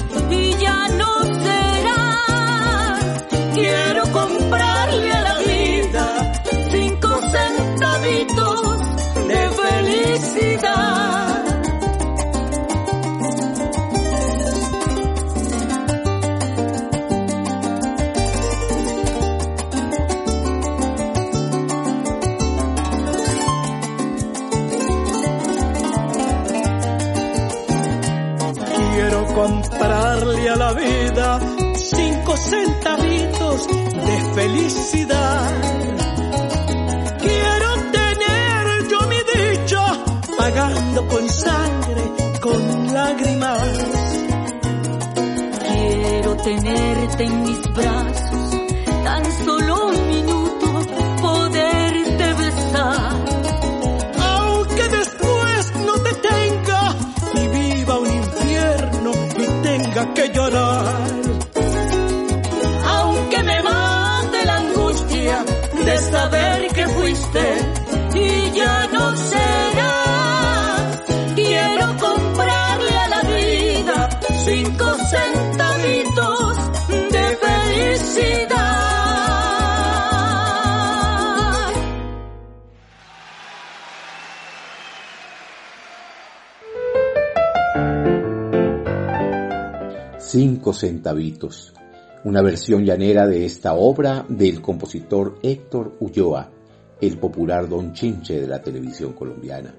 [34.34, 35.50] felicidad.
[37.20, 37.68] Quiero
[37.98, 39.80] tener yo mi dicho
[40.36, 42.02] pagando con sangre,
[42.40, 43.68] con lágrimas.
[45.68, 48.50] Quiero tenerte en mis brazos,
[49.04, 49.63] tan solo
[90.36, 91.72] Cinco centavitos,
[92.24, 96.50] una versión llanera de esta obra del compositor Héctor Ulloa,
[97.00, 99.72] el popular Don Chinche de la televisión colombiana.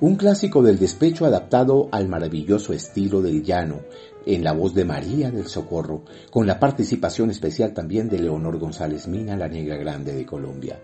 [0.00, 3.82] Un clásico del despecho adaptado al maravilloso estilo del llano,
[4.24, 9.06] en la voz de María del Socorro, con la participación especial también de Leonor González
[9.06, 10.80] Mina, la negra grande de Colombia.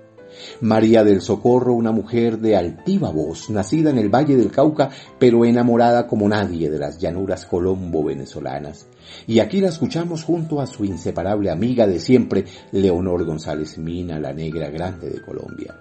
[0.61, 5.45] María del Socorro, una mujer de altiva voz, nacida en el Valle del Cauca, pero
[5.45, 8.87] enamorada como nadie de las llanuras colombo-venezolanas.
[9.27, 14.33] Y aquí la escuchamos junto a su inseparable amiga de siempre, Leonor González Mina, la
[14.33, 15.75] negra grande de Colombia.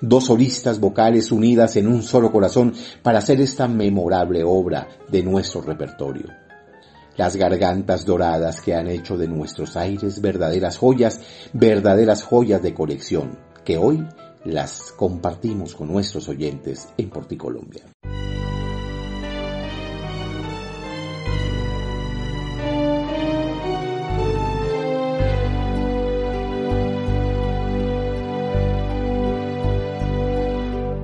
[0.00, 5.62] Dos solistas vocales unidas en un solo corazón para hacer esta memorable obra de nuestro
[5.62, 6.28] repertorio.
[7.16, 11.20] Las gargantas doradas que han hecho de nuestros aires verdaderas joyas,
[11.52, 14.06] verdaderas joyas de colección, que hoy
[14.44, 17.82] las compartimos con nuestros oyentes en Porticolombia.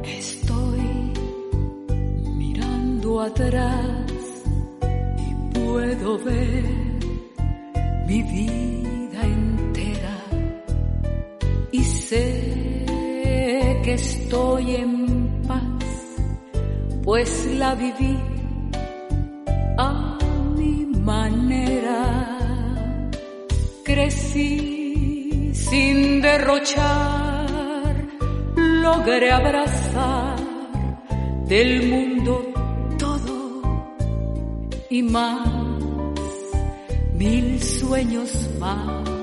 [0.05, 1.13] Estoy
[2.37, 4.07] mirando atrás
[5.19, 6.65] y puedo ver
[8.07, 8.90] mi vida
[13.93, 15.85] estoy en paz,
[17.03, 18.17] pues la viví
[19.79, 20.19] a
[20.57, 22.39] mi manera.
[23.85, 27.97] Crecí sin derrochar,
[28.57, 30.37] logré abrazar
[31.47, 32.53] del mundo
[32.99, 33.63] todo
[34.89, 35.49] y más,
[37.15, 39.21] mil sueños más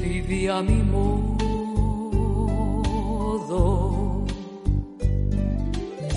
[0.00, 1.33] viví a mi modo.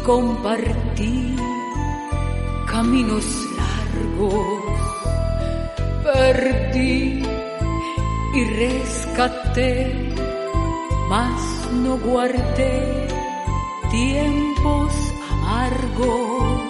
[0.08, 1.36] compartí
[2.66, 3.26] caminos
[3.60, 4.80] largos.
[6.02, 7.22] Perdí
[8.34, 9.74] y rescaté,
[11.10, 11.42] mas
[11.82, 13.06] no guardé
[13.90, 14.92] tiempos
[15.30, 16.60] amargos.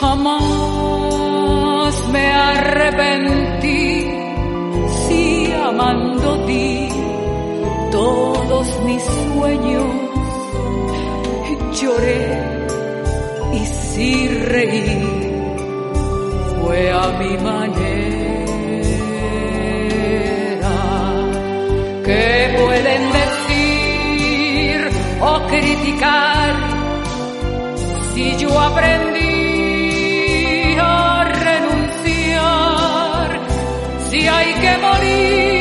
[0.00, 4.08] Jamás me arrepentí
[5.06, 6.88] si amando di
[7.92, 10.03] todos mis sueños
[11.80, 12.24] lloré
[13.52, 15.02] y sí reí,
[16.60, 18.14] fue a mi manera.
[22.04, 24.76] ¿Qué pueden decir
[25.20, 26.54] o criticar
[28.14, 29.26] si yo aprendí
[30.78, 33.28] a renunciar?
[34.10, 35.53] Si hay que morir.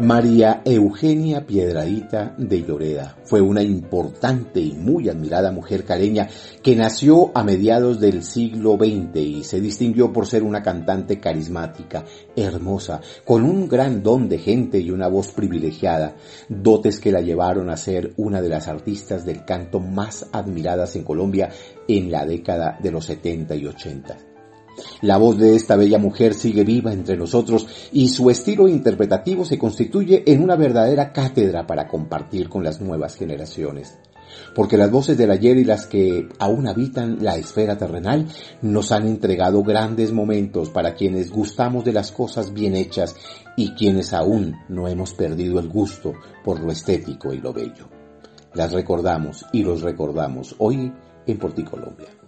[0.00, 6.28] María Eugenia Piedradita de Lloreda fue una importante y muy admirada mujer caleña
[6.62, 12.04] que nació a mediados del siglo XX y se distinguió por ser una cantante carismática,
[12.34, 16.16] hermosa, con un gran don de gente y una voz privilegiada,
[16.48, 21.04] dotes que la llevaron a ser una de las artistas del canto más admiradas en
[21.04, 21.50] Colombia
[21.86, 24.33] en la década de los 70 y 80.
[25.00, 29.58] La voz de esta bella mujer sigue viva entre nosotros y su estilo interpretativo se
[29.58, 33.98] constituye en una verdadera cátedra para compartir con las nuevas generaciones.
[34.54, 38.26] Porque las voces del ayer y las que aún habitan la esfera terrenal
[38.62, 43.14] nos han entregado grandes momentos para quienes gustamos de las cosas bien hechas
[43.56, 47.88] y quienes aún no hemos perdido el gusto por lo estético y lo bello.
[48.54, 50.92] Las recordamos y los recordamos hoy
[51.26, 52.23] en Porticolombia.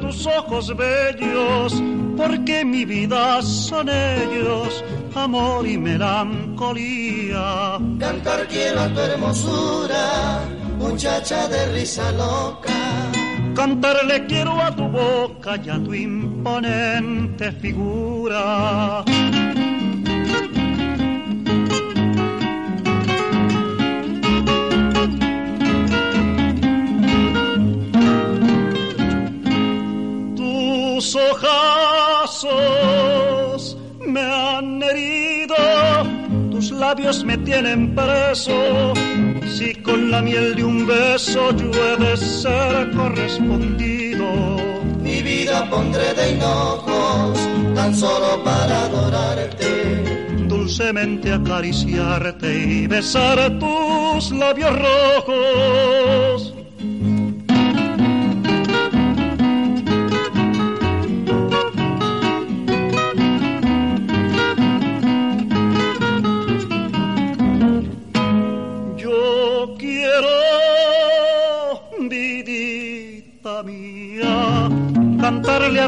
[0.00, 1.82] Tus ojos bellos,
[2.16, 4.84] porque mi vida son ellos,
[5.14, 7.78] amor y melancolía.
[7.98, 10.40] Cantar quiero a tu hermosura,
[10.78, 12.72] muchacha de risa loca.
[13.54, 19.04] Cantarle quiero a tu boca y a tu imponente figura.
[30.98, 32.58] Tus ojazos
[34.04, 35.54] me han herido,
[36.50, 38.94] tus labios me tienen preso.
[39.46, 44.26] Si con la miel de un beso yo he de ser correspondido,
[45.00, 47.38] mi vida pondré de hinojos
[47.76, 50.02] tan solo para adorarte.
[50.48, 56.57] Dulcemente acariciarte y besar tus labios rojos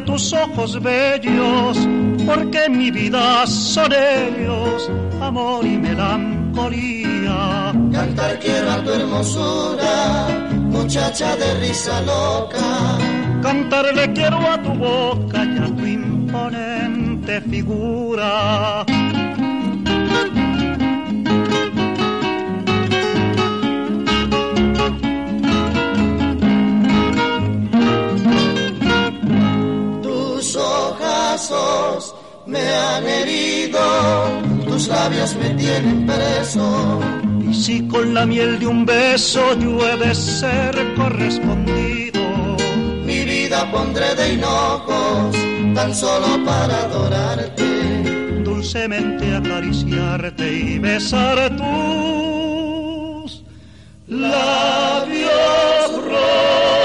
[0.04, 1.78] tus ojos bellos,
[2.26, 4.90] porque mi vida son ellos,
[5.20, 7.72] amor y melancolía.
[7.92, 10.28] Cantar quiero a tu hermosura,
[10.70, 12.98] muchacha de risa loca.
[13.42, 18.84] Cantarle quiero a tu boca y a tu imponente figura.
[32.70, 33.80] Me han herido,
[34.66, 37.00] tus labios me tienen preso.
[37.48, 42.20] Y si con la miel de un beso yo he de ser correspondido,
[43.04, 45.36] mi vida pondré de hinojos,
[45.74, 53.42] tan solo para adorarte, dulcemente acariciarte y besar tus
[54.06, 55.30] labios
[56.04, 56.79] rojos.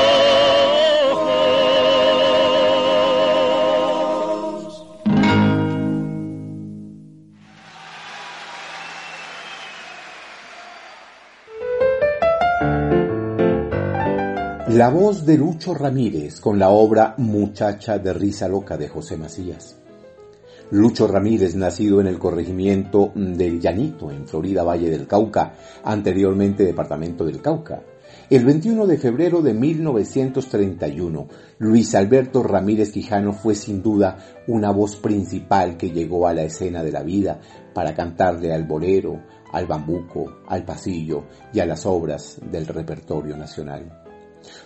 [14.75, 19.77] La voz de Lucho Ramírez con la obra Muchacha de Risa Loca de José Macías.
[20.69, 27.23] Lucho Ramírez, nacido en el corregimiento del Llanito, en Florida Valle del Cauca, anteriormente departamento
[27.23, 27.83] del Cauca.
[28.29, 31.27] El 21 de febrero de 1931,
[31.59, 36.83] Luis Alberto Ramírez Quijano fue sin duda una voz principal que llegó a la escena
[36.83, 37.39] de la vida
[37.73, 39.23] para cantarle al bolero,
[39.53, 44.04] al bambuco, al pasillo y a las obras del repertorio nacional.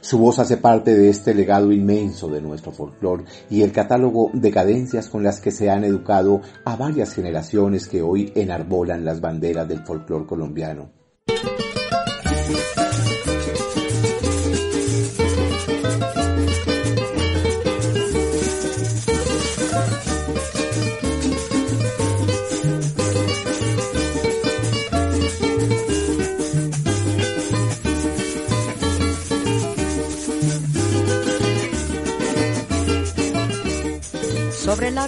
[0.02, 4.52] Su voz hace parte de este legado inmenso de nuestro folclore y el catálogo de
[4.52, 9.68] cadencias con las que se han educado a varias generaciones que hoy enarbolan las banderas
[9.68, 10.92] del folclore colombiano.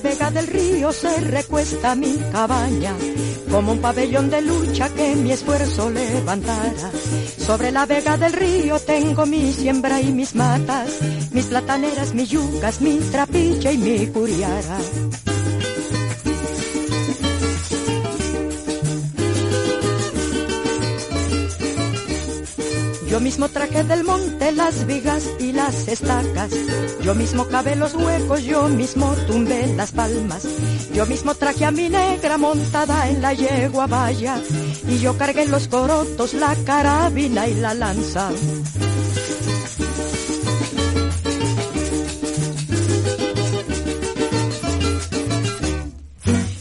[0.02, 2.94] Vega del río se recuesta mi cabaña,
[3.50, 6.92] como un pabellón de lucha que mi esfuerzo levantara.
[7.38, 10.90] Sobre la vega del río tengo mi siembra y mis matas,
[11.32, 14.78] mis plataneras, mis yucas, mi trapilla y mi curiara.
[23.22, 26.50] Yo mismo traje del monte las vigas y las estacas.
[27.04, 30.48] Yo mismo cavé los huecos, yo mismo tumbé las palmas.
[30.92, 34.42] Yo mismo traje a mi negra montada en la yegua vaya.
[34.90, 38.32] Y yo cargué los corotos, la carabina y la lanza.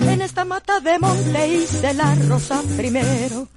[0.00, 3.48] En esta mata de monte hice la rosa primero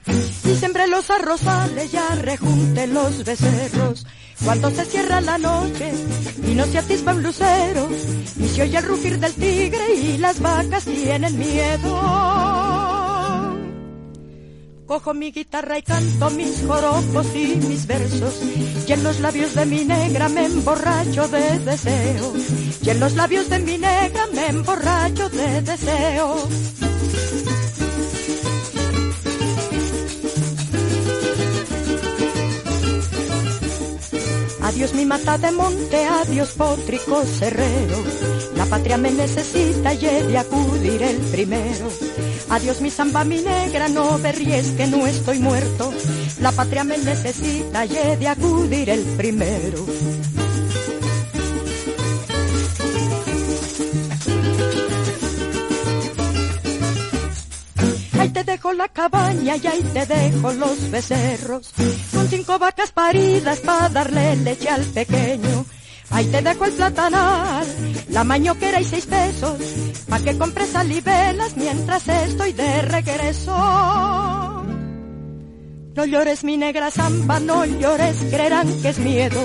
[0.55, 4.05] sembré los arrozales, ya rejunté los becerros.
[4.43, 5.91] Cuando se cierra la noche
[6.45, 7.87] y no se atispa un lucero,
[8.37, 12.43] y se oye el rugir del tigre y las vacas tienen miedo.
[14.85, 18.41] Cojo mi guitarra y canto mis joropos y mis versos,
[18.85, 22.33] y en los labios de mi negra me emborracho de deseo,
[22.81, 26.47] y en los labios de mi negra me emborracho de deseo.
[34.83, 38.03] Adiós mi mata de monte, adiós pótrico cerrero.
[38.57, 41.87] La patria me necesita y he de acudir el primero.
[42.49, 45.93] Adiós mi samba, mi negra, no berries que no estoy muerto.
[46.41, 49.85] La patria me necesita y he de acudir el primero.
[58.63, 61.69] Dejo la cabaña y ahí te dejo los becerros,
[62.13, 65.65] con cinco vacas paridas para darle leche al pequeño.
[66.09, 67.67] Ahí te dejo el platanal,
[68.07, 69.57] la mañoquera y seis pesos,
[70.07, 74.52] pa' que compres salivelas mientras estoy de regreso.
[75.95, 79.39] No llores mi negra zamba, no llores, creerán que es miedo.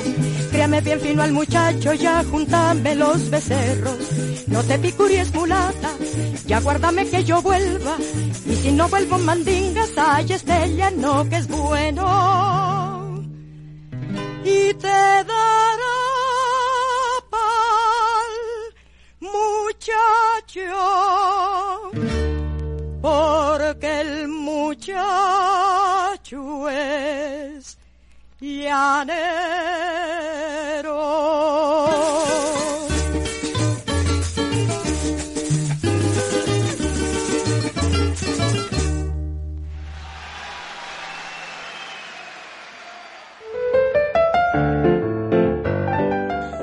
[0.51, 3.99] Créame bien fino al muchacho, ya juntame los becerros.
[4.47, 5.91] No te picuries mulata,
[6.47, 7.99] ya guárdame que yo vuelva.
[8.47, 13.25] Y si no vuelvo mandingas, ay Estella, no que es bueno.
[14.43, 15.97] Y te dará
[17.29, 18.33] pal,
[19.21, 20.63] muchacho,
[23.03, 25.48] porque el muchacho
[26.37, 27.79] es
[28.41, 29.39] llanero.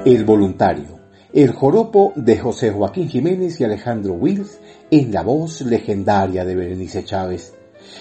[0.05, 0.99] El voluntario,
[1.33, 4.59] el joropo de José Joaquín Jiménez y Alejandro Wills
[4.91, 7.54] en la voz legendaria de Berenice Chávez.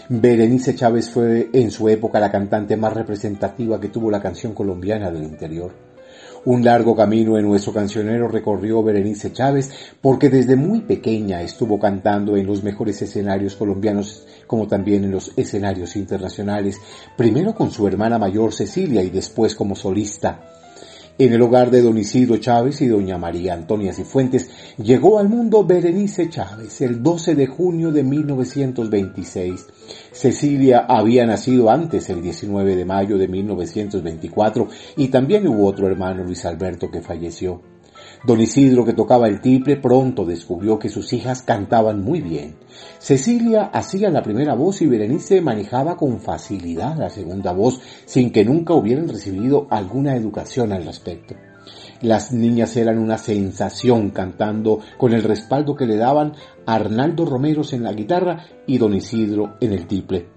[0.08, 5.10] Berenice Chávez fue en su época la cantante más representativa que tuvo la canción colombiana
[5.10, 5.72] del interior.
[6.44, 9.70] Un largo camino en nuestro cancionero recorrió Berenice Chávez
[10.02, 15.32] porque desde muy pequeña estuvo cantando en los mejores escenarios colombianos como también en los
[15.38, 16.78] escenarios internacionales,
[17.16, 20.63] primero con su hermana mayor Cecilia y después como solista.
[21.16, 25.64] En el hogar de don Isidro Chávez y doña María Antonia Cifuentes llegó al mundo
[25.64, 29.66] Berenice Chávez el 12 de junio de 1926.
[30.10, 36.24] Cecilia había nacido antes, el 19 de mayo de 1924, y también hubo otro hermano,
[36.24, 37.73] Luis Alberto, que falleció.
[38.26, 42.56] Don Isidro, que tocaba el tiple, pronto descubrió que sus hijas cantaban muy bien.
[42.98, 48.44] Cecilia hacía la primera voz y Berenice manejaba con facilidad la segunda voz, sin que
[48.46, 51.34] nunca hubieran recibido alguna educación al respecto.
[52.00, 56.32] Las niñas eran una sensación cantando con el respaldo que le daban
[56.64, 60.28] Arnaldo Romeros en la guitarra y Don Isidro en el tiple.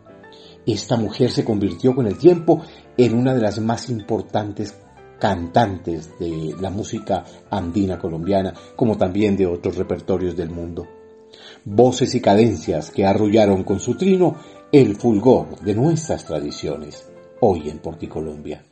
[0.65, 2.61] Esta mujer se convirtió con el tiempo
[2.97, 4.77] en una de las más importantes
[5.19, 10.87] cantantes de la música andina colombiana, como también de otros repertorios del mundo.
[11.65, 14.35] Voces y cadencias que arrullaron con su trino
[14.71, 17.07] el fulgor de nuestras tradiciones,
[17.41, 18.63] hoy en Porticolombia.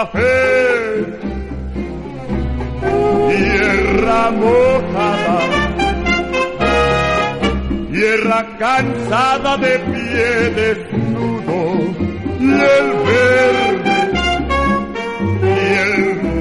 [0.00, 1.04] Café,
[3.28, 5.38] tierra mojada,
[7.92, 10.26] tierra cansada de pie
[10.60, 11.58] desnudo,
[12.40, 13.98] y el verde,
[15.42, 15.96] y el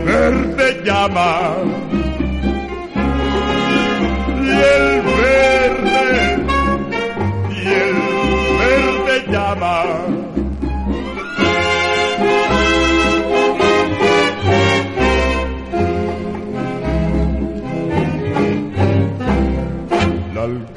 [0.06, 1.34] verde llama,
[4.42, 4.89] y el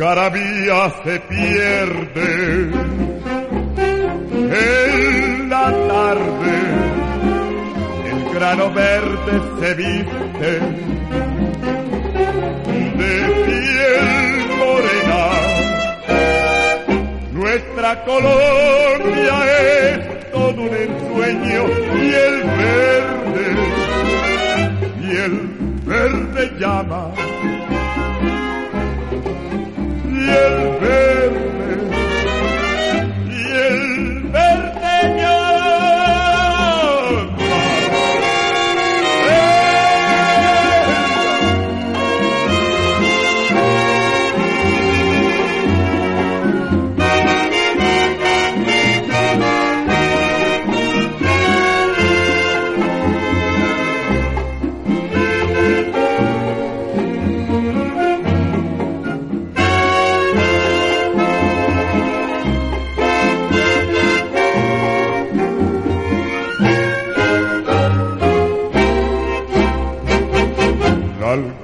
[0.03, 2.71] algarabía se pierde
[4.51, 6.55] en la tarde,
[8.11, 10.61] el grano verde se viste
[12.99, 13.15] de
[13.47, 15.23] piel morena.
[17.33, 19.37] Nuestra Colombia
[19.71, 21.63] es todo un ensueño
[21.95, 23.47] y el verde,
[25.01, 25.35] y el
[25.87, 27.13] verde llama
[30.33, 31.52] el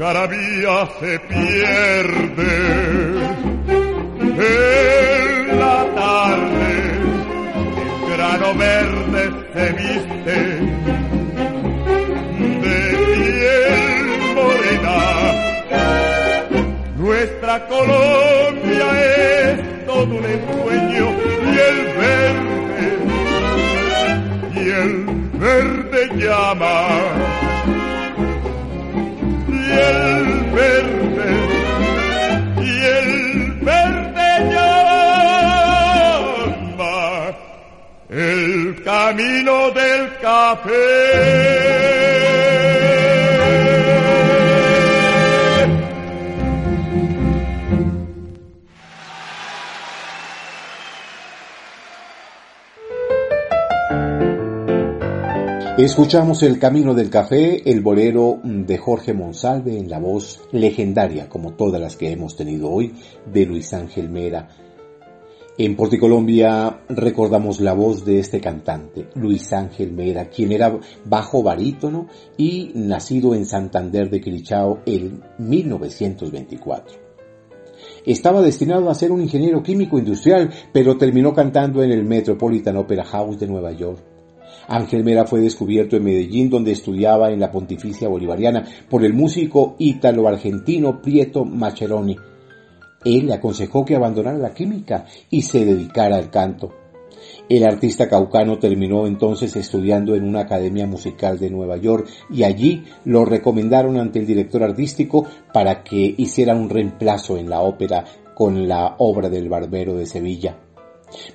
[0.08, 2.54] algarabía se pierde
[4.38, 6.70] en la tarde,
[8.06, 10.36] el grano verde se viste
[12.62, 12.78] de
[13.14, 14.98] piel morena.
[16.96, 21.06] Nuestra Colombia es todo un ensueño
[21.44, 22.86] y el verde,
[24.54, 24.92] y el
[25.38, 27.17] verde llama
[39.72, 41.58] del café.
[55.78, 61.52] Escuchamos El Camino del Café, el bolero de Jorge Monsalve en la voz legendaria, como
[61.52, 62.94] todas las que hemos tenido hoy,
[63.32, 64.48] de Luis Ángel Mera.
[65.58, 72.06] En Porticolombia recordamos la voz de este cantante, Luis Ángel Mera, quien era bajo barítono
[72.36, 76.96] y nacido en Santander de Quilichao en 1924.
[78.06, 83.04] Estaba destinado a ser un ingeniero químico industrial, pero terminó cantando en el Metropolitan Opera
[83.04, 83.98] House de Nueva York
[84.68, 89.74] Ángel Mera fue descubierto en Medellín, donde estudiaba en la Pontificia Bolivariana por el músico
[89.78, 92.16] ítalo-argentino Prieto Macheroni.
[93.04, 96.72] Él le aconsejó que abandonara la química y se dedicara al canto.
[97.48, 102.84] El artista caucano terminó entonces estudiando en una academia musical de Nueva York y allí
[103.04, 108.68] lo recomendaron ante el director artístico para que hiciera un reemplazo en la ópera con
[108.68, 110.58] la obra del Barbero de Sevilla.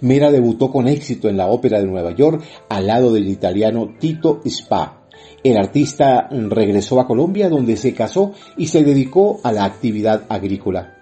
[0.01, 4.41] Mera debutó con éxito en la Ópera de Nueva York al lado del italiano Tito
[4.45, 5.07] Spa.
[5.43, 10.93] El artista regresó a Colombia donde se casó y se dedicó a la actividad agrícola.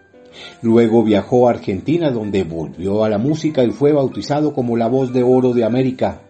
[0.62, 5.14] Luego viajó a Argentina donde volvió a la música y fue bautizado como la voz
[5.14, 6.24] de oro de América.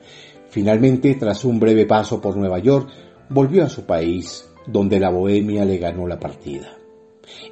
[0.50, 2.90] Finalmente, tras un breve paso por Nueva York,
[3.30, 6.78] volvió a su país, donde la bohemia le ganó la partida.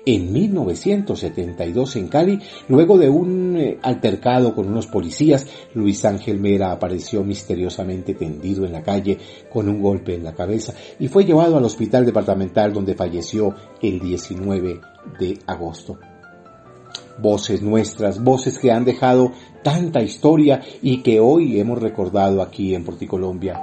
[0.06, 6.72] En 1972 en Cali, luego de un eh, altercado con unos policías, Luis Ángel Mera
[6.72, 9.18] apareció misteriosamente tendido en la calle
[9.52, 14.00] con un golpe en la cabeza y fue llevado al hospital departamental donde falleció el
[14.00, 14.82] 19
[15.20, 15.98] de agosto.
[17.22, 19.32] Voces nuestras, voces que han dejado
[19.64, 23.62] tanta historia y que hoy hemos recordado aquí en Porticolombia.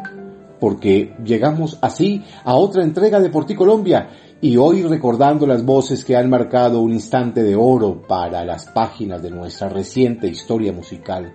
[0.61, 4.09] Porque llegamos así a otra entrega de Porticolombia
[4.41, 9.23] y hoy recordando las voces que han marcado un instante de oro para las páginas
[9.23, 11.33] de nuestra reciente historia musical.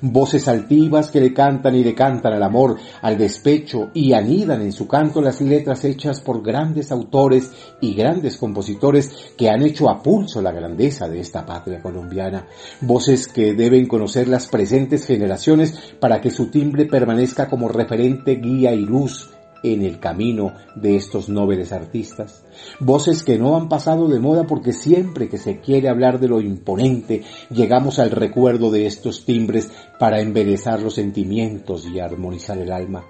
[0.00, 4.72] Voces altivas que le cantan y le cantan al amor, al despecho y anidan en
[4.72, 10.02] su canto las letras hechas por grandes autores y grandes compositores que han hecho a
[10.02, 12.46] pulso la grandeza de esta patria colombiana.
[12.80, 18.72] Voces que deben conocer las presentes generaciones para que su timbre permanezca como referente, guía
[18.72, 19.30] y luz
[19.62, 22.44] en el camino de estos nobles artistas.
[22.80, 26.40] Voces que no han pasado de moda porque siempre que se quiere hablar de lo
[26.40, 33.04] imponente, llegamos al recuerdo de estos timbres para embelezar los sentimientos y armonizar el alma.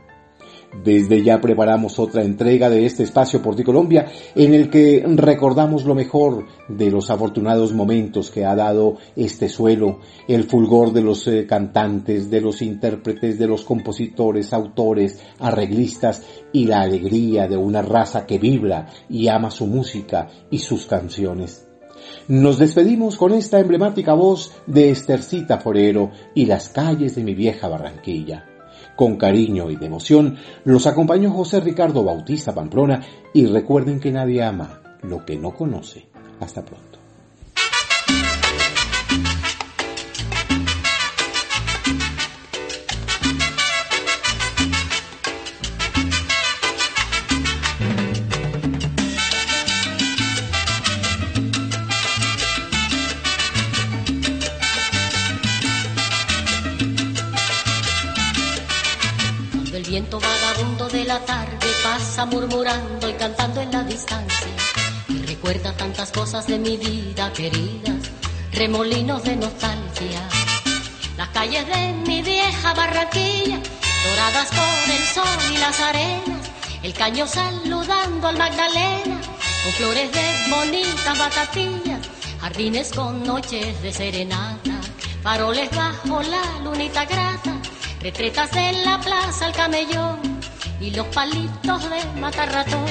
[0.72, 5.84] Desde ya preparamos otra entrega de este espacio por ti Colombia en el que recordamos
[5.84, 9.98] lo mejor de los afortunados momentos que ha dado este suelo,
[10.28, 16.66] el fulgor de los eh, cantantes, de los intérpretes, de los compositores, autores, arreglistas y
[16.66, 21.66] la alegría de una raza que vibra y ama su música y sus canciones.
[22.28, 27.68] Nos despedimos con esta emblemática voz de Estercita Forero y las calles de mi vieja
[27.68, 28.47] Barranquilla.
[28.98, 33.00] Con cariño y devoción los acompañó José Ricardo Bautista Pamplona
[33.32, 36.08] y recuerden que nadie ama lo que no conoce.
[36.40, 36.97] Hasta pronto.
[62.26, 64.48] Murmurando y cantando en la distancia.
[65.08, 68.10] Y recuerda tantas cosas de mi vida queridas,
[68.52, 70.28] remolinos de nostalgia.
[71.16, 73.60] Las calles de mi vieja barraquilla,
[74.04, 76.50] doradas por el sol y las arenas.
[76.82, 79.20] El caño saludando al Magdalena,
[79.62, 82.00] con flores de bonitas batatillas.
[82.40, 84.80] Jardines con noches de serenata,
[85.22, 87.54] faroles bajo la lunita grata.
[88.00, 90.27] Retretas en la plaza al camellón
[90.80, 92.86] y los palitos de matar ratón.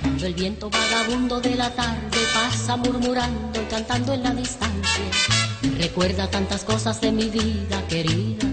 [0.00, 5.43] Cuando el viento vagabundo de la tarde pasa murmurando y cantando en la distancia
[5.78, 8.46] Recuerda tantas cosas de mi vida querida,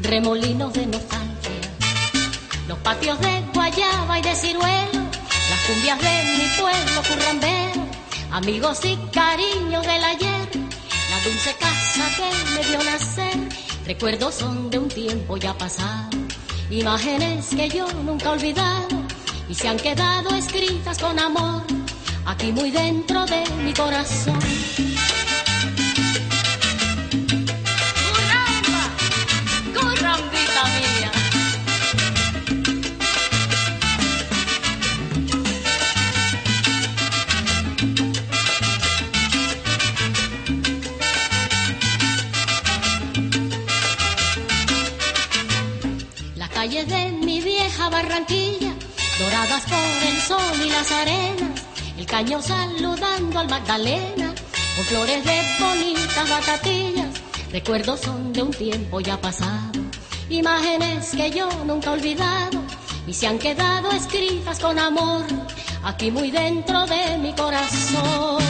[0.00, 1.28] remolinos de nostalgia.
[2.66, 5.00] Los patios de guayaba y de ciruelo,
[5.50, 7.86] las cumbias de mi pueblo currambero,
[8.32, 10.48] amigos y cariños del ayer,
[11.10, 13.48] la dulce casa que me vio nacer.
[13.86, 16.10] Recuerdos son de un tiempo ya pasado,
[16.70, 18.88] imágenes que yo nunca he olvidado.
[19.48, 21.62] Y se han quedado escritas con amor.
[22.26, 24.38] Aquí muy dentro de mi corazón.
[49.64, 51.62] Por el sol y las arenas,
[51.96, 54.34] el caño saludando al Magdalena,
[54.76, 57.08] con flores de bonitas batatillas,
[57.50, 59.80] recuerdos son de un tiempo ya pasado,
[60.28, 62.62] imágenes que yo nunca he olvidado
[63.06, 65.24] y se han quedado escritas con amor
[65.82, 68.47] aquí muy dentro de mi corazón.